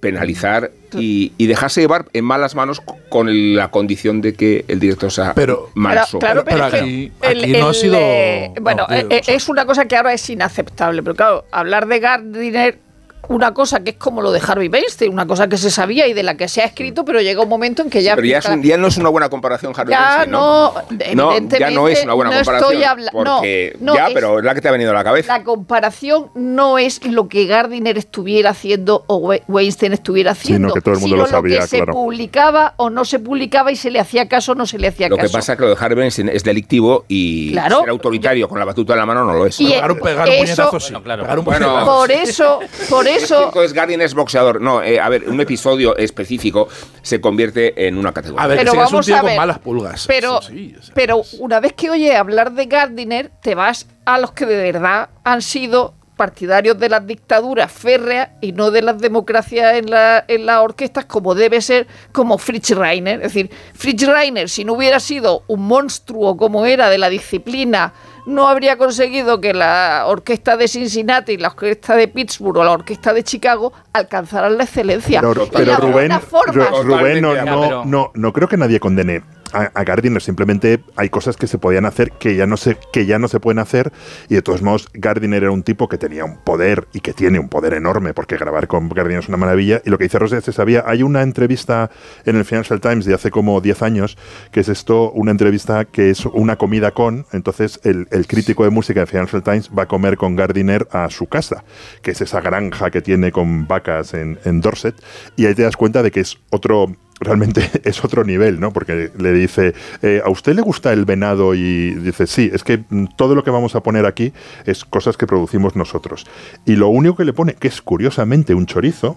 [0.00, 4.80] penalizar y, y dejarse llevar en malas manos con el- la condición de que el
[4.80, 6.18] director sea Pero- manso.
[6.18, 9.66] Claro, pero, aquí- el- aquí no ha sido- eh, bueno, no, eh, eh, es una
[9.66, 11.02] cosa que ahora es inaceptable.
[11.02, 12.78] Pero claro, hablar de Gardiner,
[13.28, 16.12] una cosa que es como lo de Harvey Weinstein, una cosa que se sabía y
[16.14, 18.14] de la que se ha escrito, pero llega un momento en que ya.
[18.14, 20.80] pero ya, es un- ya no es una buena comparación, Harvey Ya Weinstein, no, No,
[20.88, 21.58] evidentemente.
[21.58, 22.70] ya no es una buena no comparación.
[22.72, 24.94] Estoy habla- no, porque no, ya, es- pero es la que te ha venido a
[24.94, 25.36] la cabeza.
[25.38, 30.74] La comparación no es lo que Gardiner estuviera haciendo o We- Weinstein estuviera haciendo, Sino
[30.74, 33.76] que todo el mundo sino lo sabía, que se publicaba o no se publicaba y
[33.76, 35.32] se le hacía caso o no se le hacía Lo que caso.
[35.32, 37.80] pasa es que lo de Harvey Weinstein es delictivo y Claro.
[37.80, 39.60] ser autoritario con la batuta en la mano no lo es.
[39.60, 40.94] Y, Pegar un, pegar un eso- puñetazo, sí.
[41.02, 41.22] Claro.
[41.24, 41.86] Pegar un Bueno, puñetazo.
[41.98, 44.60] por eso, por eso, Gardiner es boxeador.
[44.60, 46.68] No, eh, a ver, un episodio específico
[47.02, 48.44] se convierte en una categoría.
[48.44, 49.36] A ver, Pero si eres un vamos tío a con ver.
[49.38, 50.04] malas pulgas.
[50.06, 53.86] pero, Sí, sí, o sea, pero una vez que oye hablar de Gardiner, te vas
[54.04, 58.82] a los que de verdad han sido partidarios de las dictaduras férreas y no de
[58.82, 63.18] las democracias en, la- en las orquestas como debe ser como Fritz Reiner.
[63.22, 67.92] Es decir, Fritz Reiner, si no hubiera sido un monstruo como era de la disciplina,
[68.28, 73.12] no habría conseguido que la orquesta de Cincinnati, la orquesta de Pittsburgh o la orquesta
[73.12, 75.20] de Chicago alcanzaran la excelencia.
[75.20, 80.22] Pero, Y pero de Rubén, no, no, no creo que nadie condene a, Gardiner.
[80.22, 83.40] Simplemente hay cosas que se podían hacer que ya, no se, que ya no se
[83.40, 83.92] pueden hacer.
[84.28, 87.38] Y de todos modos, Gardiner era un tipo que tenía un poder y que tiene
[87.38, 89.82] un poder enorme, porque grabar con Gardiner es una maravilla.
[89.84, 90.84] Y lo que dice Rosé se sabía.
[90.86, 91.90] Hay una entrevista
[92.24, 94.18] en el Financial Times de hace como 10 años,
[94.52, 97.26] que es esto, una entrevista que es una comida con.
[97.32, 101.08] Entonces, el, el crítico de música de Financial Times va a comer con Gardiner a
[101.10, 101.64] su casa,
[102.02, 104.94] que es esa granja que tiene con vacas en, en Dorset.
[105.36, 108.72] Y ahí te das cuenta de que es otro realmente es otro nivel, ¿no?
[108.72, 111.54] Porque le dice, eh, ¿a usted le gusta el venado?
[111.54, 114.32] Y dice, sí, es que mm, todo lo que vamos a poner aquí
[114.66, 116.26] es cosas que producimos nosotros.
[116.64, 119.16] Y lo único que le pone, que es curiosamente un chorizo,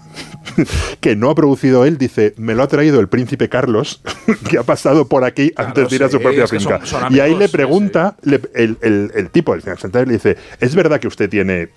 [0.99, 4.01] que no ha producido él, dice, me lo ha traído el príncipe Carlos,
[4.49, 6.79] que ha pasado por aquí Claro, antes de ir a su propia finca.
[6.85, 10.07] son- son y ahí le sí, pregunta, le- el, el- el tipo del Financial Times
[10.07, 11.69] le dice, ¿es verdad que usted tiene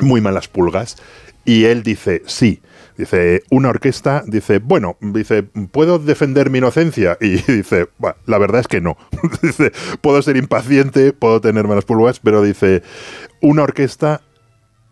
[0.00, 0.96] muy malas pulgas?
[1.44, 2.60] Y él dice, sí.
[2.96, 7.18] Dice, una orquesta, dice, bueno, dice, ¿puedo defender mi inocencia?
[7.20, 8.96] Y dice, "Bueno, la verdad es que no.
[9.42, 12.82] dice, puedo ser impaciente, puedo tener malas pulgas, pero dice,
[13.40, 14.22] una orquesta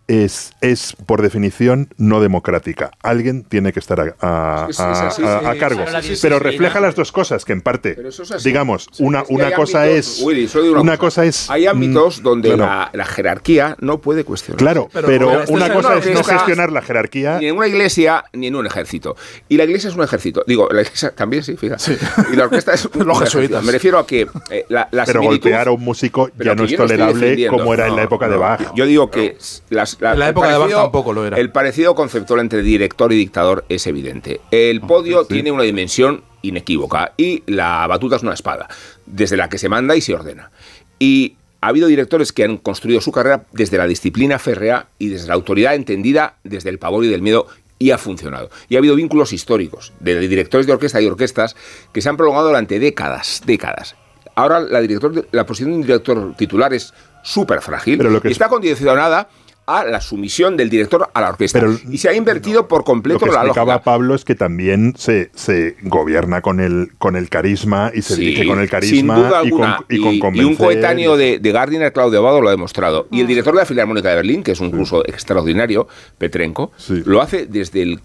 [0.07, 2.91] es, es por definición no democrática.
[3.03, 5.85] Alguien tiene que estar a, a- cargo.
[6.21, 7.97] pero refleja las dos cosas, que en parte,
[8.45, 10.55] digamos, una, una cosa ámbitos- es...
[10.77, 11.49] Una cosa es...
[11.51, 12.65] Hay ámbitos mm, donde claro.
[12.67, 14.59] la, la jerarquía no puede cuestionar.
[14.59, 17.39] Claro, pero, Pero- pero este una cosa es no gestionar la jerarquía.
[17.39, 19.17] Ni en una iglesia ni en un ejército.
[19.49, 20.45] Y la iglesia es un ejército.
[20.47, 21.97] Digo, la iglesia también sí, fíjate.
[22.33, 23.41] Y la orquesta es un Los ejército.
[23.41, 23.65] jesuitas.
[23.65, 26.77] Me refiero a que eh, la, la Pero golpear a un músico ya no es
[26.77, 28.37] tolerable como era en la época de.
[28.37, 28.61] Bach.
[28.75, 29.37] Yo digo que
[29.71, 31.37] las- En la el época de parecido- tampoco lo era.
[31.39, 34.41] El parecido conceptual entre director y dictador es evidente.
[34.51, 38.69] El podio tiene una dimensión inequívoca y la batuta es una espada,
[39.07, 40.51] desde la que se manda y se ordena.
[40.99, 45.29] Y ha habido directores que han construido su carrera desde la disciplina férrea y desde
[45.29, 47.47] la autoridad entendida desde el pavor y del miedo
[47.79, 48.51] y ha funcionado.
[48.69, 51.57] Y ha habido vínculos históricos de directores de orquesta y orquestas
[51.93, 53.97] que se han prolongado durante décadas, décadas.
[54.37, 58.29] Ahora la, director, la posición de un director titular es súper frágil Pero lo que
[58.29, 59.29] y es- está condicionada
[59.67, 61.59] a la sumisión del director a la orquesta.
[61.61, 63.85] Pero- y se ha invertido por Lo completo que la explicaba lógica.
[63.85, 68.21] Pablo es que también se, se gobierna con el, con el carisma y se Sí,
[68.21, 69.87] dirige con el sin carisma duda y, con, alguna.
[69.89, 70.57] y con y un convencer.
[70.59, 73.09] coetáneo de, de Gardiner, Claudio Abado, lo ha demostrado.
[73.11, 77.03] Y el director de la Filarmónica de Berlín, que es un ruso extraordinario, Petrenko, Sí.
[77.07, 78.01] lo hace desde el,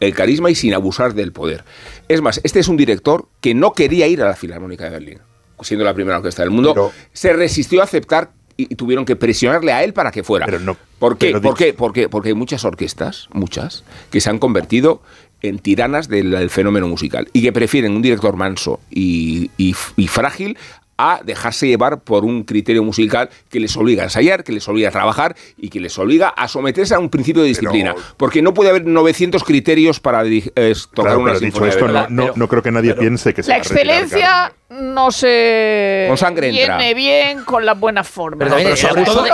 [0.00, 1.64] el carisma y sin abusar del poder.
[2.08, 5.18] Es más, este es un director que no quería ir a la Filarmónica de Berlín,
[5.60, 6.72] siendo la primera orquesta del mundo.
[6.74, 10.46] Pero- se resistió a aceptar y tuvieron que presionarle a él para que fuera.
[10.46, 11.26] Pero no- ¿Por qué?
[11.28, 11.72] pero ¿Por di- qué?
[11.74, 15.02] Porque, porque hay muchas orquestas, muchas, que se han convertido
[15.42, 20.06] en tiranas del, del fenómeno musical y que prefieren un director manso y, y- y
[20.06, 20.56] frágil
[20.98, 24.90] a dejarse llevar por un criterio musical que les obliga a ensayar, que les obliga
[24.90, 27.94] a trabajar y que les obliga a someterse a un principio de disciplina.
[28.16, 31.88] porque no puede haber 900 criterios para eh, tocar Claro, una pero dicho sinfonía esto,
[31.88, 36.76] no, no, no creo que nadie piense que La excelencia no se Con sangre entra.
[36.78, 38.48] viene bien con las buenas formas.
[38.48, 39.26] Pero, pero sobre, todo,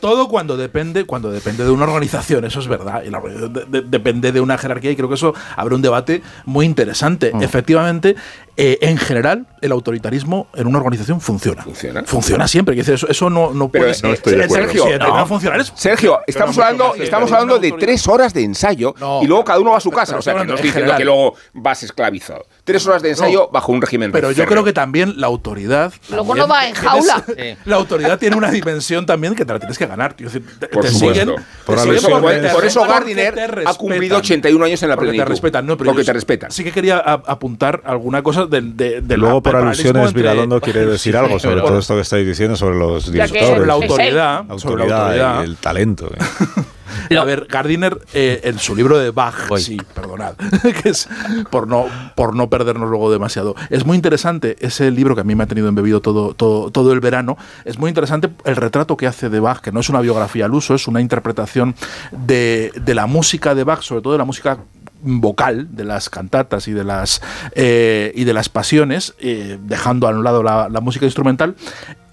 [0.00, 3.02] sobre cuando depende, cuando depende de una organización, eso es verdad.
[3.04, 5.82] Y la organización de- de- depende de una jerarquía y creo que eso abre un
[5.82, 7.32] debate muy interesante.
[7.32, 7.42] Mm.
[7.42, 8.16] Efectivamente,
[8.56, 11.62] eh, en general, el autoritarismo en una organización funciona.
[11.62, 12.02] Funciona.
[12.04, 12.78] Funciona siempre.
[12.80, 14.04] Eso, eso no, no Pero, puede ser.
[14.08, 14.64] no estoy de acuerdo.
[14.66, 15.06] Sergio, Sí, no.
[15.08, 15.12] no.
[15.14, 15.60] va a funcionar.
[15.60, 19.60] es- Sergio, estamos hablando, estamos hablando de tres horas de ensayo No, y luego cada
[19.60, 20.12] uno va a su casa.
[20.12, 22.46] pero O sea, que no estoy en diciendo que luego vas esclavizado.
[22.64, 23.48] Tres horas de ensayo No.
[23.52, 24.85] bajo un régimen Pero yo creo que también
[25.16, 25.92] la autoridad.
[26.10, 27.24] Luego también no va en tienes- jaula.
[27.26, 27.56] Sí.
[27.66, 30.14] La autoridad tiene una dimensión también que te la tienes que ganar.
[30.14, 30.28] tío.
[30.30, 30.96] Te, Por te supuesto.
[31.20, 31.28] siguen,
[31.64, 34.20] Por te siguen porque te Por eso Gardiner porque ha cumplido respetan.
[34.20, 35.24] 81 años en la Porque plenitud.
[35.24, 36.50] te respetan, no, pero Porque te respetan.
[36.50, 40.22] Sí que quería a- apuntar alguna cosa del de, de Luego, la- por alusiones, entre-
[40.22, 43.46] Vigalondo quiere decir Sí, algo sobre todo esto que estáis diciendo sobre los directores.
[43.48, 45.40] sobre la autoridad, sobre la autoridad autoridad.
[45.42, 46.10] y el talento.
[47.18, 49.60] A ver, Gardiner, eh, en su libro de Bach, Voy.
[49.60, 50.34] sí, perdonad,
[50.82, 51.08] que es
[51.50, 53.54] por no, por no perdernos luego demasiado.
[53.70, 56.92] Es muy interesante ese libro que a mí me ha tenido embebido todo, todo, todo
[56.92, 57.36] el verano.
[57.64, 60.54] Es muy interesante el retrato que hace de Bach, que no es una biografía al
[60.54, 61.74] uso, es una interpretación
[62.12, 64.58] de, de la música de Bach, sobre todo de la música
[65.02, 67.22] vocal de las cantatas y de las
[67.54, 71.54] eh, y de las pasiones eh, dejando a un lado la, la música instrumental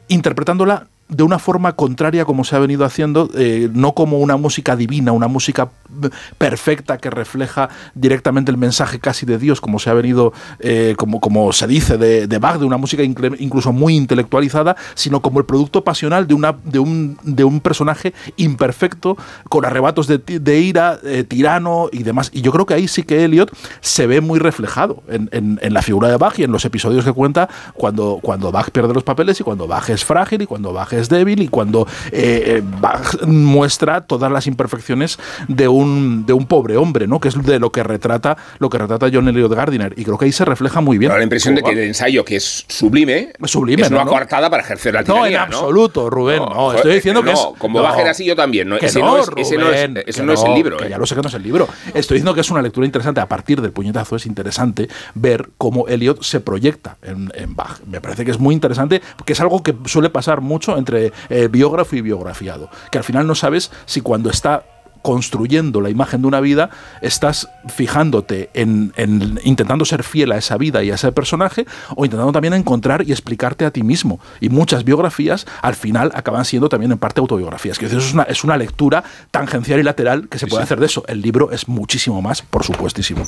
[0.09, 4.75] interpretándola de una forma contraria como se ha venido haciendo, eh, no como una música
[4.75, 5.69] divina, una música
[6.03, 10.95] eh, perfecta que refleja directamente el mensaje casi de Dios, como se ha venido, eh,
[10.97, 15.39] como, como se dice de, de Bach, de una música incluso muy intelectualizada, sino como
[15.39, 19.17] el producto pasional de, una, de, un, de un personaje imperfecto,
[19.49, 22.29] con arrebatos de ira, eh, tirano y demás.
[22.33, 25.73] Y yo creo que ahí sí que Elliot se ve muy reflejado en, en- en
[25.73, 29.03] la figura de Bach y en los episodios que cuenta cuando, cuando Bach pierde los
[29.03, 32.61] papeles y cuando Bach es frágil y cuando Bach es débil y cuando eh, eh,
[32.81, 37.19] Bach muestra todas las imperfecciones de un, de un pobre hombre, ¿no?
[37.19, 39.93] Que es de lo que retrata, lo que retrata John Elliot Gardiner.
[39.97, 41.09] Y creo que ahí se refleja muy bien.
[41.09, 41.85] Pero la impresión de que el Bach.
[41.87, 44.09] ensayo, que es sublime, Sublime, es una ¿no?
[44.09, 45.43] coartada para ejercer la No, tiranía.
[45.45, 46.39] en absoluto, Rubén.
[46.39, 47.59] No, estoy diciendo que no, es.
[47.59, 48.69] como no, Bach era así, yo también.
[48.69, 50.53] No, que ese no, no, es, ese no es- Rubén, ese que no es el
[50.53, 50.77] libro.
[50.77, 50.89] que ¿eh?
[50.89, 51.67] ya lo sé que no es el libro.
[51.93, 53.21] Estoy diciendo que es una lectura interesante.
[53.21, 57.79] A partir del puñetazo es interesante ver cómo Eliot se proyecta en, en Bach.
[57.85, 61.47] Me parece que es muy interesante, porque es algo que suele pasar mucho entre eh,
[61.47, 62.69] biógrafo y biografiado.
[62.91, 64.63] Que al final no sabes si cuando está
[65.03, 70.57] construyendo la imagen de una vida, estás fijándote en, en intentando ser fiel a esa
[70.57, 74.19] vida y a ese personaje, o intentando también encontrar y explicarte a ti mismo.
[74.39, 77.77] Y muchas biografías al final acaban siendo también en parte autobiografías.
[77.77, 80.85] Que eso es una, es una lectura tangencial y lateral que se puede hacer de
[80.85, 81.03] eso.
[81.07, 83.25] El libro es muchísimo más, por supuestísimo.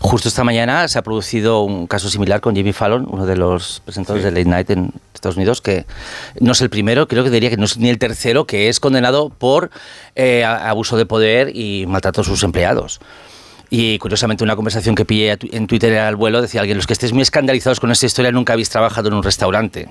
[0.00, 3.82] Justo esta mañana se ha producido un caso similar con Jimmy Fallon, uno de los
[3.84, 5.84] presentadores de Late Night en Estados Unidos, que
[6.40, 8.80] no es el primero, creo que diría que no es ni el tercero, que es
[8.80, 9.70] condenado por
[10.14, 11.17] eh, abuso de poder
[11.52, 13.00] y maltrato a sus empleados.
[13.70, 17.12] Y curiosamente una conversación que pillé en Twitter al vuelo decía alguien, los que estéis
[17.12, 19.88] muy escandalizados con esta historia nunca habéis trabajado en un restaurante,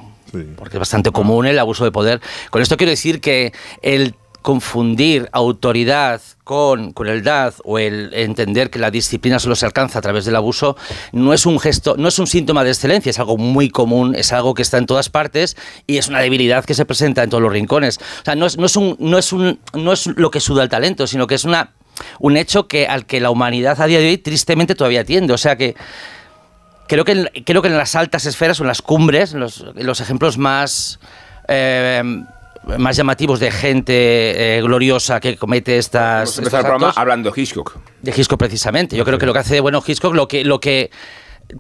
[0.56, 2.20] porque es bastante común el abuso de poder.
[2.50, 4.16] Con esto quiero decir que el
[4.47, 10.23] confundir autoridad con crueldad o el entender que la disciplina solo se alcanza a través
[10.23, 10.77] del abuso
[11.12, 14.31] no es un gesto, no es un síntoma de excelencia, es algo muy común, es
[14.31, 17.43] algo que está en todas partes y es una debilidad que se presenta en todos
[17.43, 17.97] los rincones.
[17.97, 20.63] O sea, no es, no es, un, no es, un, no es lo que suda
[20.63, 21.73] el talento, sino que es una,
[22.19, 25.33] un hecho que, al que la humanidad a día de hoy tristemente todavía tiende.
[25.33, 25.75] O sea que
[26.88, 29.99] creo que, en- creo que en las altas esferas o en las cumbres, los, los
[29.99, 31.01] ejemplos más,
[31.49, 32.01] eh,
[32.77, 36.01] más llamativos de gente eh, gloriosa que comete estas.
[36.01, 37.77] Vamos a estos empezar el programa hablando de Hitchcock.
[38.01, 38.95] de Hitchcock precisamente.
[38.95, 40.91] Yo creo que lo que hace bueno Hitchcock, lo que, lo que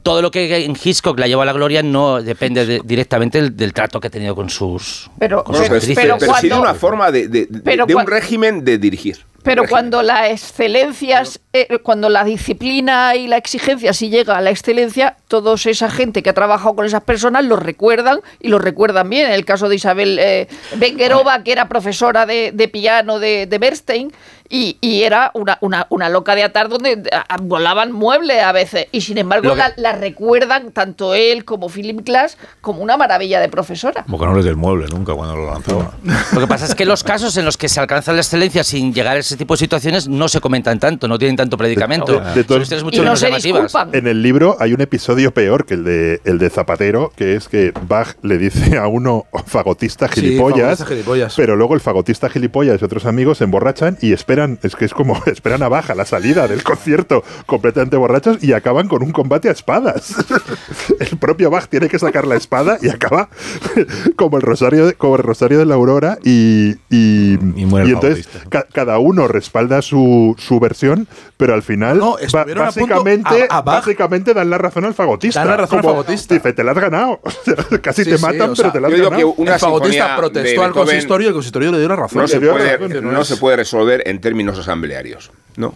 [0.03, 3.55] todo lo que en Hitchcock la lleva a la gloria no depende de- directamente del,
[3.55, 5.95] del trato que ha tenido con sus, Pero- con No, sus pero, actrices.
[6.03, 8.77] pero pero sí de cuando- una forma de, de- de- pero de un régimen de
[8.77, 9.25] dirigir.
[9.43, 9.69] Pero Régimen.
[9.69, 11.23] cuando la excelencia,
[11.53, 16.21] eh, cuando la disciplina y la exigencia sí llega a la excelencia, toda esa gente
[16.21, 19.27] que ha trabajado con esas personas lo recuerdan y lo recuerdan bien.
[19.27, 23.57] En el caso de Isabel eh, Benguerova, que era profesora de, de piano de, de
[23.57, 24.11] Bernstein
[24.49, 27.01] y, y era una, una, una loca de atar donde
[27.43, 28.87] volaban muebles a veces.
[28.91, 33.39] Y sin embargo que- la, la recuerdan tanto él como Philip Glass como una maravilla
[33.39, 34.03] de profesora.
[34.03, 35.93] Como que no les del mueble nunca cuando lo lanzaba.
[36.33, 38.93] Lo que pasa es que los casos en los que se alcanza la excelencia sin
[38.93, 42.19] llegar a ese tipo de situaciones no se comentan tanto, no tienen tanto predicamento.
[42.19, 43.89] De- de Son todos- historias Y mucho no se disculpan.
[43.93, 47.47] En el libro hay un episodio peor que el de, el de Zapatero, que es
[47.47, 51.33] que Bach le dice a uno fagotista Sí, gilipollas, fagotista gilipollas.
[51.35, 54.85] pero luego el fagotista gilipollas y otros amigos se emborrachan y esperan esperan, es que
[54.85, 59.11] es como esperan a baja la salida del concierto completamente borrachos y acaban con un
[59.11, 60.15] combate a espadas.
[60.99, 63.29] el propio Bach tiene que sacar la espada y acaba
[64.15, 67.95] como el rosario de, como el rosario de la aurora y, y, muere y el
[67.95, 72.17] entonces ca- cada uno respalda su, su versión, pero al final No,
[72.55, 75.39] básicamente, a- a básicamente dan la razón al fagotista.
[75.41, 76.35] Dan la razón al Como, fagotista.
[76.35, 77.19] Dice, te la has ganado.
[77.43, 79.35] Sea, casi Sí, te sí, matan, o pero sea, te la has yo digo ganado.
[79.35, 82.21] que una el fagotista protestó al consistorio y el consistorio le dio la razón.
[82.21, 85.31] no se, puede, no se puede resolver en términos asamblearios.
[85.55, 85.73] No.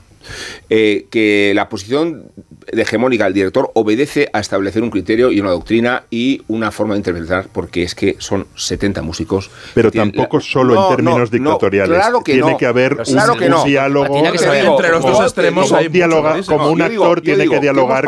[0.70, 2.26] Eh, que la posición
[2.68, 7.00] hegemónica del director obedece a establecer un criterio y una doctrina y una forma de
[7.00, 9.50] interpretar, porque es que son 70 músicos.
[9.74, 11.98] Pero tampoco la- solo No, en términos no, no, dictatoriales.
[11.98, 12.58] claro que tiene no.
[12.58, 13.64] que haber Pero un, claro que un no.
[13.64, 14.14] diálogo.
[14.14, 17.22] Tiene que digo, entre los dos extremos hay como, dialoga- mucho como un digo- actor
[17.22, 18.06] tiene digo que dialogar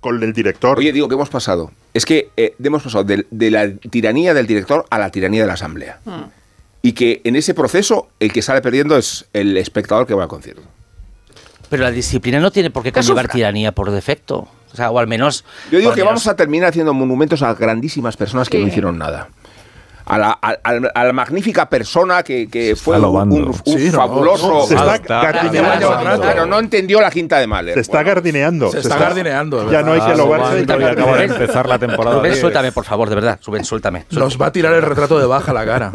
[0.00, 0.78] con, el director.
[0.78, 1.70] Oye, digo que hemos pasado.
[1.94, 5.46] Es que eh, hemos pasado de, de la tiranía del director a la tiranía de
[5.46, 6.00] la asamblea.
[6.82, 10.28] Y que en ese proceso el que sale perdiendo es el espectador que va al
[10.28, 10.62] concierto.
[11.70, 14.48] Pero la disciplina no tiene por qué conllevar tiranía por defecto.
[14.72, 15.44] O sea, o al menos.
[15.70, 18.62] Yo digo que menos- vamos a terminar haciendo monumentos a grandísimas personas que Sí.
[18.62, 19.28] no hicieron nada.
[20.06, 23.36] A la, a- a- a la magnífica persona que, que fue un, lobando.
[23.36, 24.48] un- un Sí, no, fabuloso.
[24.48, 26.20] no, se está gardineando.
[26.22, 27.74] Pero no entendió la quinta de Mahler.
[27.74, 28.70] Se está Bueno, gardineando.
[28.70, 32.16] Se está gardineando, Ya no hay que lobarse y Acaba de empezar la temporada.
[32.16, 32.40] Rubén, 10.
[32.40, 33.38] suéltame, por favor, de verdad.
[33.44, 34.04] Rubén, suéltame.
[34.10, 35.92] Nos va a tirar el retrato de baja a la cara.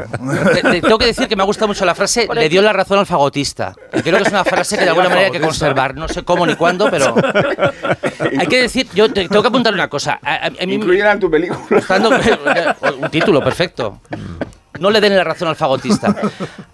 [0.53, 2.73] Te- te- tengo que decir que me ha gustado mucho la frase, le dio la
[2.73, 3.73] razón al fagotista.
[3.91, 5.95] Que creo que es una frase que de alguna manera hay que conservar.
[5.95, 7.15] No sé cómo ni cuándo, pero.
[8.39, 10.19] Hay que decir, yo te- tengo que apuntar una cosa.
[10.21, 11.59] A, a- a mí Incluyeran en tu película.
[11.69, 12.09] Gustando-
[13.01, 13.96] un título, perfecto.
[14.79, 16.15] No le den la razón al fagotista.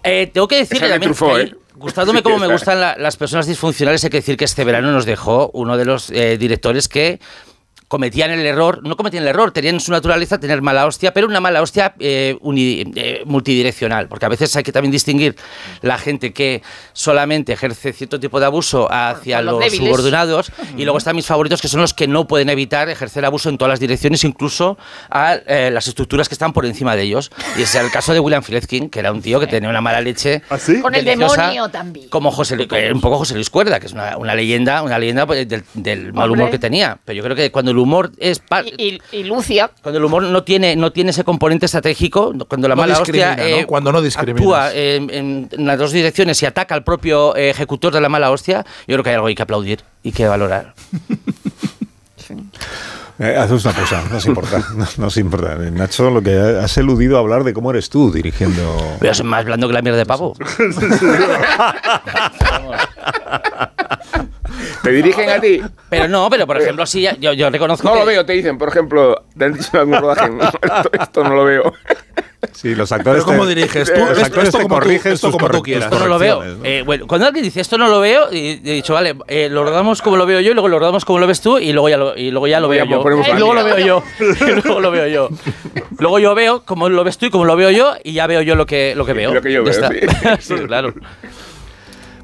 [0.06, 1.54] Eh, tengo que decir que que ¿eh?
[1.76, 5.06] gustándome como me gustan la- las personas disfuncionales, hay que decir que este verano nos
[5.06, 7.20] dejó uno de los eh, directores que
[7.88, 11.26] cometían el error, no cometían el error, tenían en su naturaleza tener mala hostia, pero
[11.26, 15.36] una mala hostia eh, uni- eh, multidireccional, porque a veces hay que también distinguir
[15.82, 20.98] la gente que solamente ejerce cierto tipo de abuso hacia los los, subordinados y luego
[20.98, 23.80] están mis favoritos que son los que no pueden evitar ejercer abuso en todas las
[23.80, 24.78] direcciones, incluso
[25.10, 27.30] a eh, las estructuras que están por encima de ellos.
[27.58, 29.80] Y ese es el caso de William Friedkin, que era un tío que tenía una
[29.80, 30.80] mala leche ¿Ah, sí?
[30.80, 32.08] Con el demonio también.
[32.08, 35.26] Como José, eh, un poco José Luis Cuerda, que es una, una leyenda, una leyenda
[35.26, 36.98] pues, del, del mal humor que tenía.
[37.04, 38.42] Pero yo creo que cuando el humor es
[38.78, 42.68] Y, y- y Lucia, cuando el humor no tiene, no tiene ese componente estratégico, cuando
[42.68, 43.66] la No mala hostia discrimina, ¿no?
[43.66, 47.92] Cuando no actúa en, en- en las dos direcciones y ataca al propio eh, ejecutor
[47.92, 50.26] de la mala hostia, yo creo que hay algo que hay que aplaudir y que
[50.26, 50.74] valorar.
[53.16, 54.60] Eh, hacemos una pausa, no os importa.
[54.76, 55.52] No, no os importa.
[55.64, 58.76] Eh, Nacho, lo que has eludido hablar de cómo eres tú dirigiendo.
[58.98, 60.34] Pero es más blando que la mierda de pavo.
[64.84, 65.60] ¿Te dirigen a ti?
[65.90, 68.34] Pero no, pero por ejemplo, sí, ya- yo, yo reconozco No que lo veo, te
[68.34, 70.30] dicen, por ejemplo, te han dicho en algún rodaje,
[70.62, 71.72] esto, esto no lo veo.
[72.52, 73.24] Sí, los actores.
[73.24, 73.98] Pero ¿cómo te- diriges tú?
[74.00, 75.84] Los Esto- actores esto te como tú- corrigen esto sus como tú quieras.
[75.84, 76.42] Esto no lo veo.
[76.62, 79.64] Eh, bueno, cuando alguien dice esto no lo veo, y he dicho, vale, eh, lo
[79.64, 81.88] rodamos como lo veo yo, y luego lo rodamos como lo ves tú, y luego
[81.88, 83.00] ya lo, y luego ya lo veo ya yo.
[83.00, 83.62] Y luego mía.
[83.62, 84.02] lo veo yo.
[84.20, 85.28] Y luego lo veo yo.
[85.98, 88.42] Luego yo veo como lo ves tú y como lo veo yo, y ya veo
[88.42, 89.32] yo lo que, lo que veo.
[89.32, 90.38] Lo que yo Ya veo, está.
[90.38, 90.54] sí.
[90.58, 90.92] Sí, claro.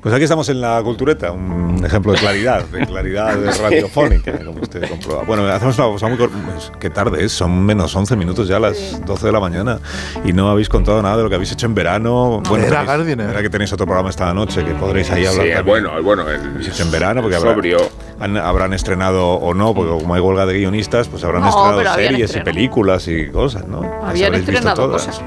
[0.03, 4.89] Pues aquí estamos en la cultureta, un ejemplo de claridad, de claridad radiofónica, como usted
[4.89, 5.25] comprueba.
[5.27, 8.59] Bueno, hacemos una cosa muy cor- pues, Qué tarde es, son menos 11 minutos ya,
[8.59, 9.79] las 12 de la mañana,
[10.25, 12.41] y no habéis contado nada de lo que habéis hecho en verano.
[12.49, 15.67] Bueno, Era era que tenéis otro programa esta noche, que podréis ahí hablar Sí, también.
[15.67, 16.31] bueno, bueno.
[16.31, 17.77] El, habéis hecho en verano, porque habrá- sobrio.
[18.21, 21.95] han- habrán estrenado o no, porque como hay huelga de guionistas, pues habrán No, estrenado
[21.97, 22.45] series y estrenado.
[22.55, 23.81] películas y cosas, ¿no?
[24.03, 25.07] Habían habréis visto estrenado todas.
[25.07, 25.23] cosas.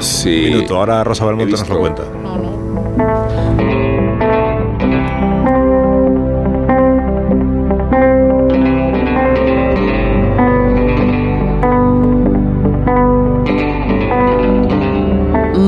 [0.00, 0.46] Sí.
[0.46, 2.02] Un minuto, ahora Rosa Belmonte nos lo cuenta.
[2.20, 2.85] No, no.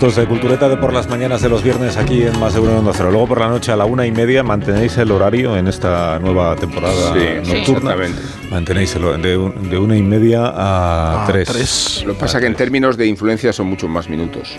[0.00, 2.78] Minutos de cultureta de por las mañanas de los viernes aquí en Más de Uno
[2.78, 3.10] Onda Cero.
[3.10, 6.56] Luego por la noche a la una y media mantenéis el horario en esta nueva
[6.56, 7.18] temporada Sí,
[7.52, 7.92] nocturna.
[7.92, 8.22] exactamente.
[8.50, 11.48] Mantenéis el de, un- de una y media a Ah, tres.
[11.48, 12.02] tres.
[12.06, 14.56] Lo que pasa es que en términos de influencia son muchos más minutos.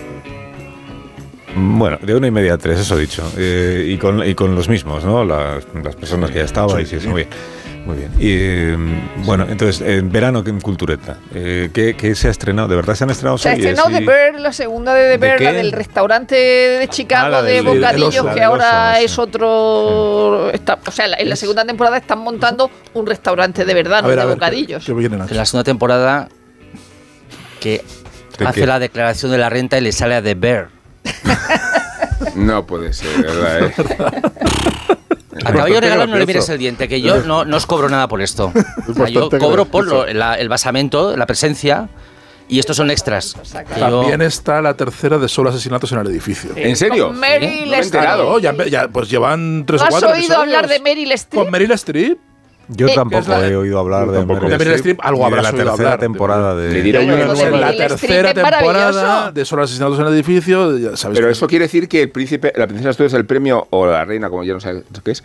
[1.56, 3.28] Bueno, de una y media a tres, eso dicho.
[3.36, 5.24] Eh, y, con, y con los mismos, ¿no?
[5.24, 7.08] Las, las personas que ya estabais y eso.
[7.08, 7.28] Muy bien.
[7.84, 8.12] Muy bien.
[8.18, 8.76] Y eh,
[9.24, 12.68] bueno, entonces, en verano en Cultureta, eh, ¿qué, qué se ha estrenado?
[12.68, 15.16] ¿De verdad se han estrenado Se ha estrenado The Bear, la segunda de The ¿De
[15.18, 19.00] Bear, la del restaurante de Chicago Ah, de del- el bocadillos, oso, que ahora oso,
[19.04, 20.50] es otro.
[20.52, 24.02] está- o sea, la- en la segunda temporada están montando un restaurante de verdad, A
[24.02, 24.84] no ver, de ver, bocadillos.
[24.84, 26.28] ¿qué viene, En la segunda temporada
[27.58, 27.82] que
[28.38, 28.66] ¿De hace qué?
[28.66, 30.68] la declaración de la renta y le sale a The Bear.
[32.36, 33.66] No puede ser, ¿verdad?
[33.66, 33.72] ¿eh?
[35.44, 38.08] A caballo regalado no le mires el diente, que yo no, no os cobro nada
[38.08, 38.52] por esto.
[38.88, 41.88] O sea, yo cobro por lo- la- el basamento, la presencia,
[42.48, 43.34] y estos son extras.
[43.78, 46.50] yo- También está la tercera de solo asesinatos en el edificio.
[46.56, 47.08] ¿En serio?
[47.08, 47.84] Con Meryl No me he Streep.
[48.02, 48.38] enterado.
[48.40, 50.42] Ya, ya, pues llevan tres ¿No o has cuatro oído episodios.
[50.56, 51.42] hablar de Meryl Streep?
[51.42, 52.18] Con Meryl Streep.
[52.68, 54.26] Yo Eh, tampoco he oído hablar Yo de.
[54.26, 56.82] Meryl De Meryl Streep, algo habrás la tercera temporada Le de...
[56.82, 60.78] diré nueva- la tercera temporada de solo asesinatos en el edificio.
[60.78, 63.86] Ya sabes Pero eso quiere decir que el príncipe, la princesa Asturias, el premio, o
[63.86, 65.22] la reina, como ya no sé qué es,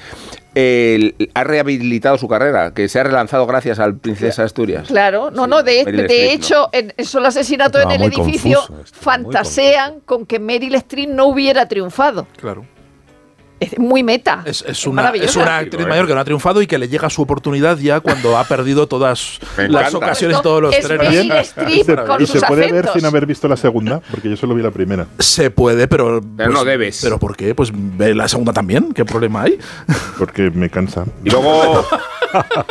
[0.56, 4.88] el- ha rehabilitado su carrera, que se ha relanzado gracias al princesa Asturias.
[4.88, 8.60] Claro, no, Sí, no, de, Meryl de hecho, en, en solo asesinato en el edificio
[8.68, 12.28] confuso fantasean con que Meryl Streep no hubiera triunfado.
[12.40, 12.66] Claro.
[13.60, 14.44] Es muy meta.
[14.46, 17.10] Es, es una, es una actriz mayor que no ha triunfado y que le llega
[17.10, 21.10] su oportunidad ya cuando ha perdido todas las ocasiones, todos los es trenes.
[21.10, 24.38] Meryl Streep con y sus se puede ver sin haber visto la segunda, porque yo
[24.38, 25.08] solo vi la primera.
[25.20, 26.22] Se puede, pero.
[26.38, 27.00] Pero no debes.
[27.02, 27.56] ¿Pero por qué?
[27.56, 28.94] Pues ve la segunda también.
[28.94, 29.58] ¿Qué problema hay?
[30.20, 31.06] Porque me cansa.
[31.24, 31.84] Y luego,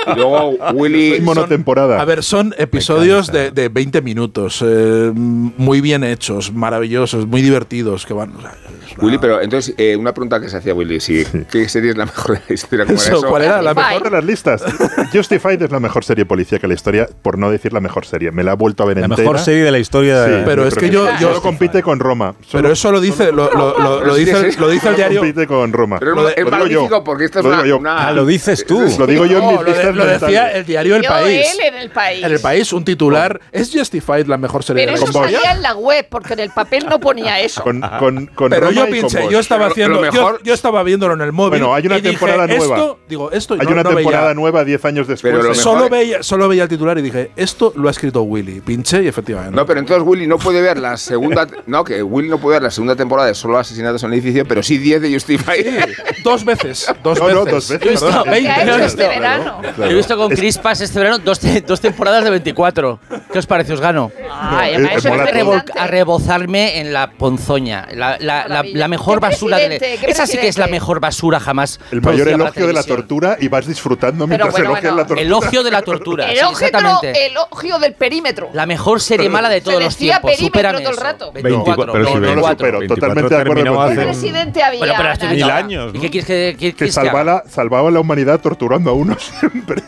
[0.07, 1.11] y luego Willy.
[1.17, 2.01] Soy monotemporada.
[2.01, 8.07] A ver, son episodios de, de 20 minutos, eh, muy bien hechos, maravillosos, muy divertidos.
[8.07, 8.53] Que van, o sea,
[8.87, 11.91] es una- Willy, pero entonces, eh, una pregunta que se hacía Willy: si, ¿qué serie
[11.91, 12.85] es la mejor de la historia?
[12.87, 13.29] ¿Cómo era Eso, eso?
[13.29, 13.89] ¿Cuál era la Justified.
[13.95, 14.11] mejor?
[14.11, 14.65] de las listas.
[15.13, 18.31] Justified es la mejor serie policíaca de la historia, por no decir la mejor serie.
[18.31, 19.23] Me la he vuelto a ver La entera.
[19.23, 20.39] mejor serie de la historia de...
[20.39, 22.35] Sí, Pero yo es que yo- yo- solo compite con Roma.
[22.47, 24.59] Solo- Pero eso lo dice, lo, lo- lo- Pero lo sí, dice, sí.
[24.61, 25.21] lo dice el diario.
[25.21, 25.99] compite con Roma.
[25.99, 27.05] Pero Lo de- es lo digo magnífico yo.
[27.05, 27.81] porque esta es Lo una, digo yo.
[27.81, 28.81] una- Ah, lo dices tú.
[28.99, 31.59] Lo digo yo en mis lo, de- listas lo decía el diario El País.
[31.65, 32.25] en el país.
[32.25, 33.41] En el país, un titular.
[33.53, 35.39] ¿Es Justified la mejor serie Pero de la eso historia?
[35.39, 37.63] salía en la web, porque en el papel no ponía eso.
[37.63, 40.55] Con, con, con Pero Roma yo pinché, yo estaba Lo- lo haciendo, yo- mejor- yo,
[40.67, 41.61] estaba viéndolo en el móvil.
[41.61, 42.77] Bueno, hay una y dije, temporada nueva.
[42.77, 43.99] Esto, digo, esto Hay no- una no veía.
[43.99, 45.35] temporada nueva 10 años después.
[45.37, 48.61] Pero Solo veía, solo veía el titular y dije, esto lo ha escrito Willy.
[48.61, 49.55] Pinché y efectivamente.
[49.55, 51.47] No, pero entonces Willy no puede ver la segunda.
[51.67, 54.45] No, que Willy no puede ver la segunda temporada de solo asesinatos en el edificio,
[54.47, 55.67] pero sí 10 de Justified.
[56.25, 56.87] Dos veces.
[57.03, 57.45] Dos No, veces.
[57.45, 58.25] no, dos veces, Yo he visto perdón.
[58.25, 58.87] ¿Qué 20 ha hecho veces.
[58.87, 59.61] este verano?
[59.89, 62.99] He visto con Crispas este verano dos, te- dos temporadas de 24.
[63.33, 63.73] ¿Qué os parece?
[63.73, 64.11] Os gano.
[64.51, 65.25] No, es mola
[65.77, 67.87] a, rebozarme en la ponzoña.
[67.95, 68.79] La, la- la- Maravilla.
[68.79, 70.71] la mejor ¿Qué basura de Esa sí que es la presidente?
[70.71, 71.81] mejor basura jamás.
[71.91, 74.97] El mayor elogio de la tortura y vas disfrutando mientras bueno, elogias bueno.
[74.97, 75.23] la tortura.
[75.23, 76.27] Elogio de la tortura.
[76.27, 77.27] sí, Elogio, exactamente.
[77.27, 78.51] elogio del perímetro.
[78.53, 80.31] La mejor serie mala de todos Se los tiempos.
[80.31, 81.33] perímetro Supérame todo el rato.
[81.33, 83.89] 24, pero si no, no lo 24, supero, 24 totalmente de acuerdo.
[83.89, 84.79] ¿Qué presidente había?
[84.79, 86.03] Bueno, pero estoy Mil años, ¿Y ¿no?
[86.03, 89.83] qué quieres que, que, que salvaba, salvaba a la humanidad torturando a uno siempre.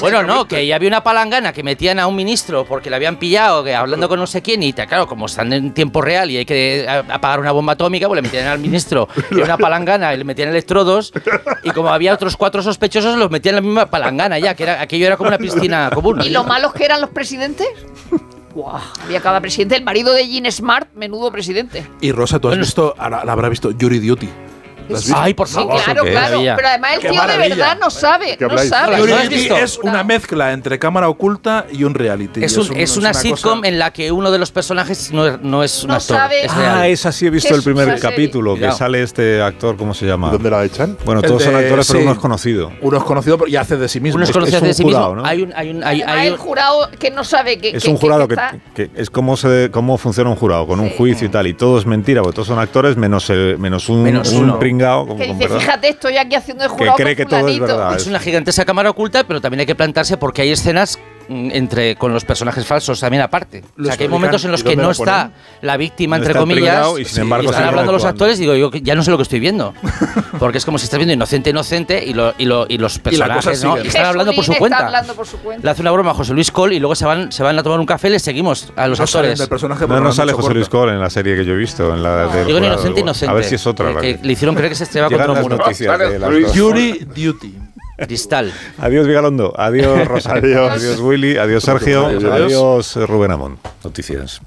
[0.00, 3.16] Bueno, no, que ya había una palangana que metían a un ministro porque le habían
[3.16, 6.38] pillado que hablando con no sé quién y claro, como están en tiempo real y
[6.38, 10.18] hay que apagar una bomba atómica, pues le metían al ministro en una palangana y
[10.18, 11.12] le metían electrodos
[11.62, 14.80] y como había otros cuatro sospechosos los metían en la misma palangana ya, que era,
[14.80, 16.20] aquello era como una piscina común.
[16.22, 17.68] ¿Y lo malos que eran los presidentes?
[18.54, 19.76] Buah, había cada presidente.
[19.76, 21.86] El marido de Jean Smart, menudo presidente.
[22.00, 24.28] Y Rosa, tú has visto, ahora la habrá visto, Jury Duty.
[25.14, 25.82] Ay, por Sí, favor.
[25.82, 26.14] claro, claro.
[26.20, 26.56] maravilla.
[26.56, 28.36] Pero además el Qué tío de verdad no sabe.
[28.36, 29.62] ¿Qué No sabe.
[29.62, 32.42] Es una mezcla entre cámara oculta y un reality.
[32.44, 35.62] Es, un- es una, sitcom en la que uno de los personajes no, es- no
[35.62, 36.44] es un No actor, sabe.
[36.44, 36.74] es real.
[36.78, 40.06] Ah, esa sí he visto ¿Qué el primer capítulo, que sale este actor, ¿cómo se
[40.06, 40.30] llama?
[40.30, 40.96] ¿Dónde la echan?
[41.04, 42.72] Bueno, El todos son actores, pero uno es conocido.
[42.80, 44.16] Uno es conocido y hace de sí mismo.
[44.16, 45.22] Uno es conocido de sí mismo.
[45.24, 47.70] Hay un, hay un, hay, Además, hay el un- jurado que no sabe que.
[47.70, 50.94] Es un jurado que, es cómo, se, cómo funciona un jurado, con un Sí.
[50.96, 54.02] juicio y tal, y todo es mentira, porque todos son actores, menos, el- menos un,
[54.02, 54.32] Menos
[55.06, 56.96] como Que dice, verdad, fíjate, estoy aquí haciendo de que jurado.
[56.96, 57.66] cree con que todo es fulanito".
[57.66, 57.96] verdad.
[57.96, 60.98] Es una gigantesca cámara oculta, pero también hay que plantarse porque hay escenas
[61.30, 63.62] entre con los personajes falsos también aparte.
[63.64, 65.30] O Los sea, que hay momentos en los ¿Y que no lo está
[65.62, 68.54] la víctima, No entre comillas, y, sin embargo, están siguen hablando los actores y digo,
[68.56, 69.72] yo ya no sé lo que estoy viendo.
[70.38, 73.62] Porque es como si estás viendo inocente, inocente y, lo- y, lo- y los personajes
[73.64, 73.76] ¿no?
[73.76, 73.88] sigue.
[73.88, 74.86] están hablando por su está cuenta.
[74.86, 75.64] hablando por su cuenta.
[75.64, 77.62] Le hace una broma a José Luis Col y luego se van, se van a
[77.62, 79.38] tomar un café y le seguimos a los No actores.
[79.38, 80.68] del personaje No, no sale José Luis.
[80.68, 83.30] Cole en la serie que yo he visto, en la Digo inocente, inocente.
[83.30, 83.94] A ver si es otra.
[84.00, 86.52] Que, que le hicieron creer que se estrellaba Llegan contra un muro.
[86.54, 87.54] Jury Duty.
[88.06, 88.50] Cristal.
[88.78, 91.00] Adiós Vigalondo, adiós Rosario, Adiós.
[91.00, 92.24] Willy, adiós Sergio, Adiós.
[92.24, 93.58] adiós Rubén Amón.
[93.84, 94.40] Noticias.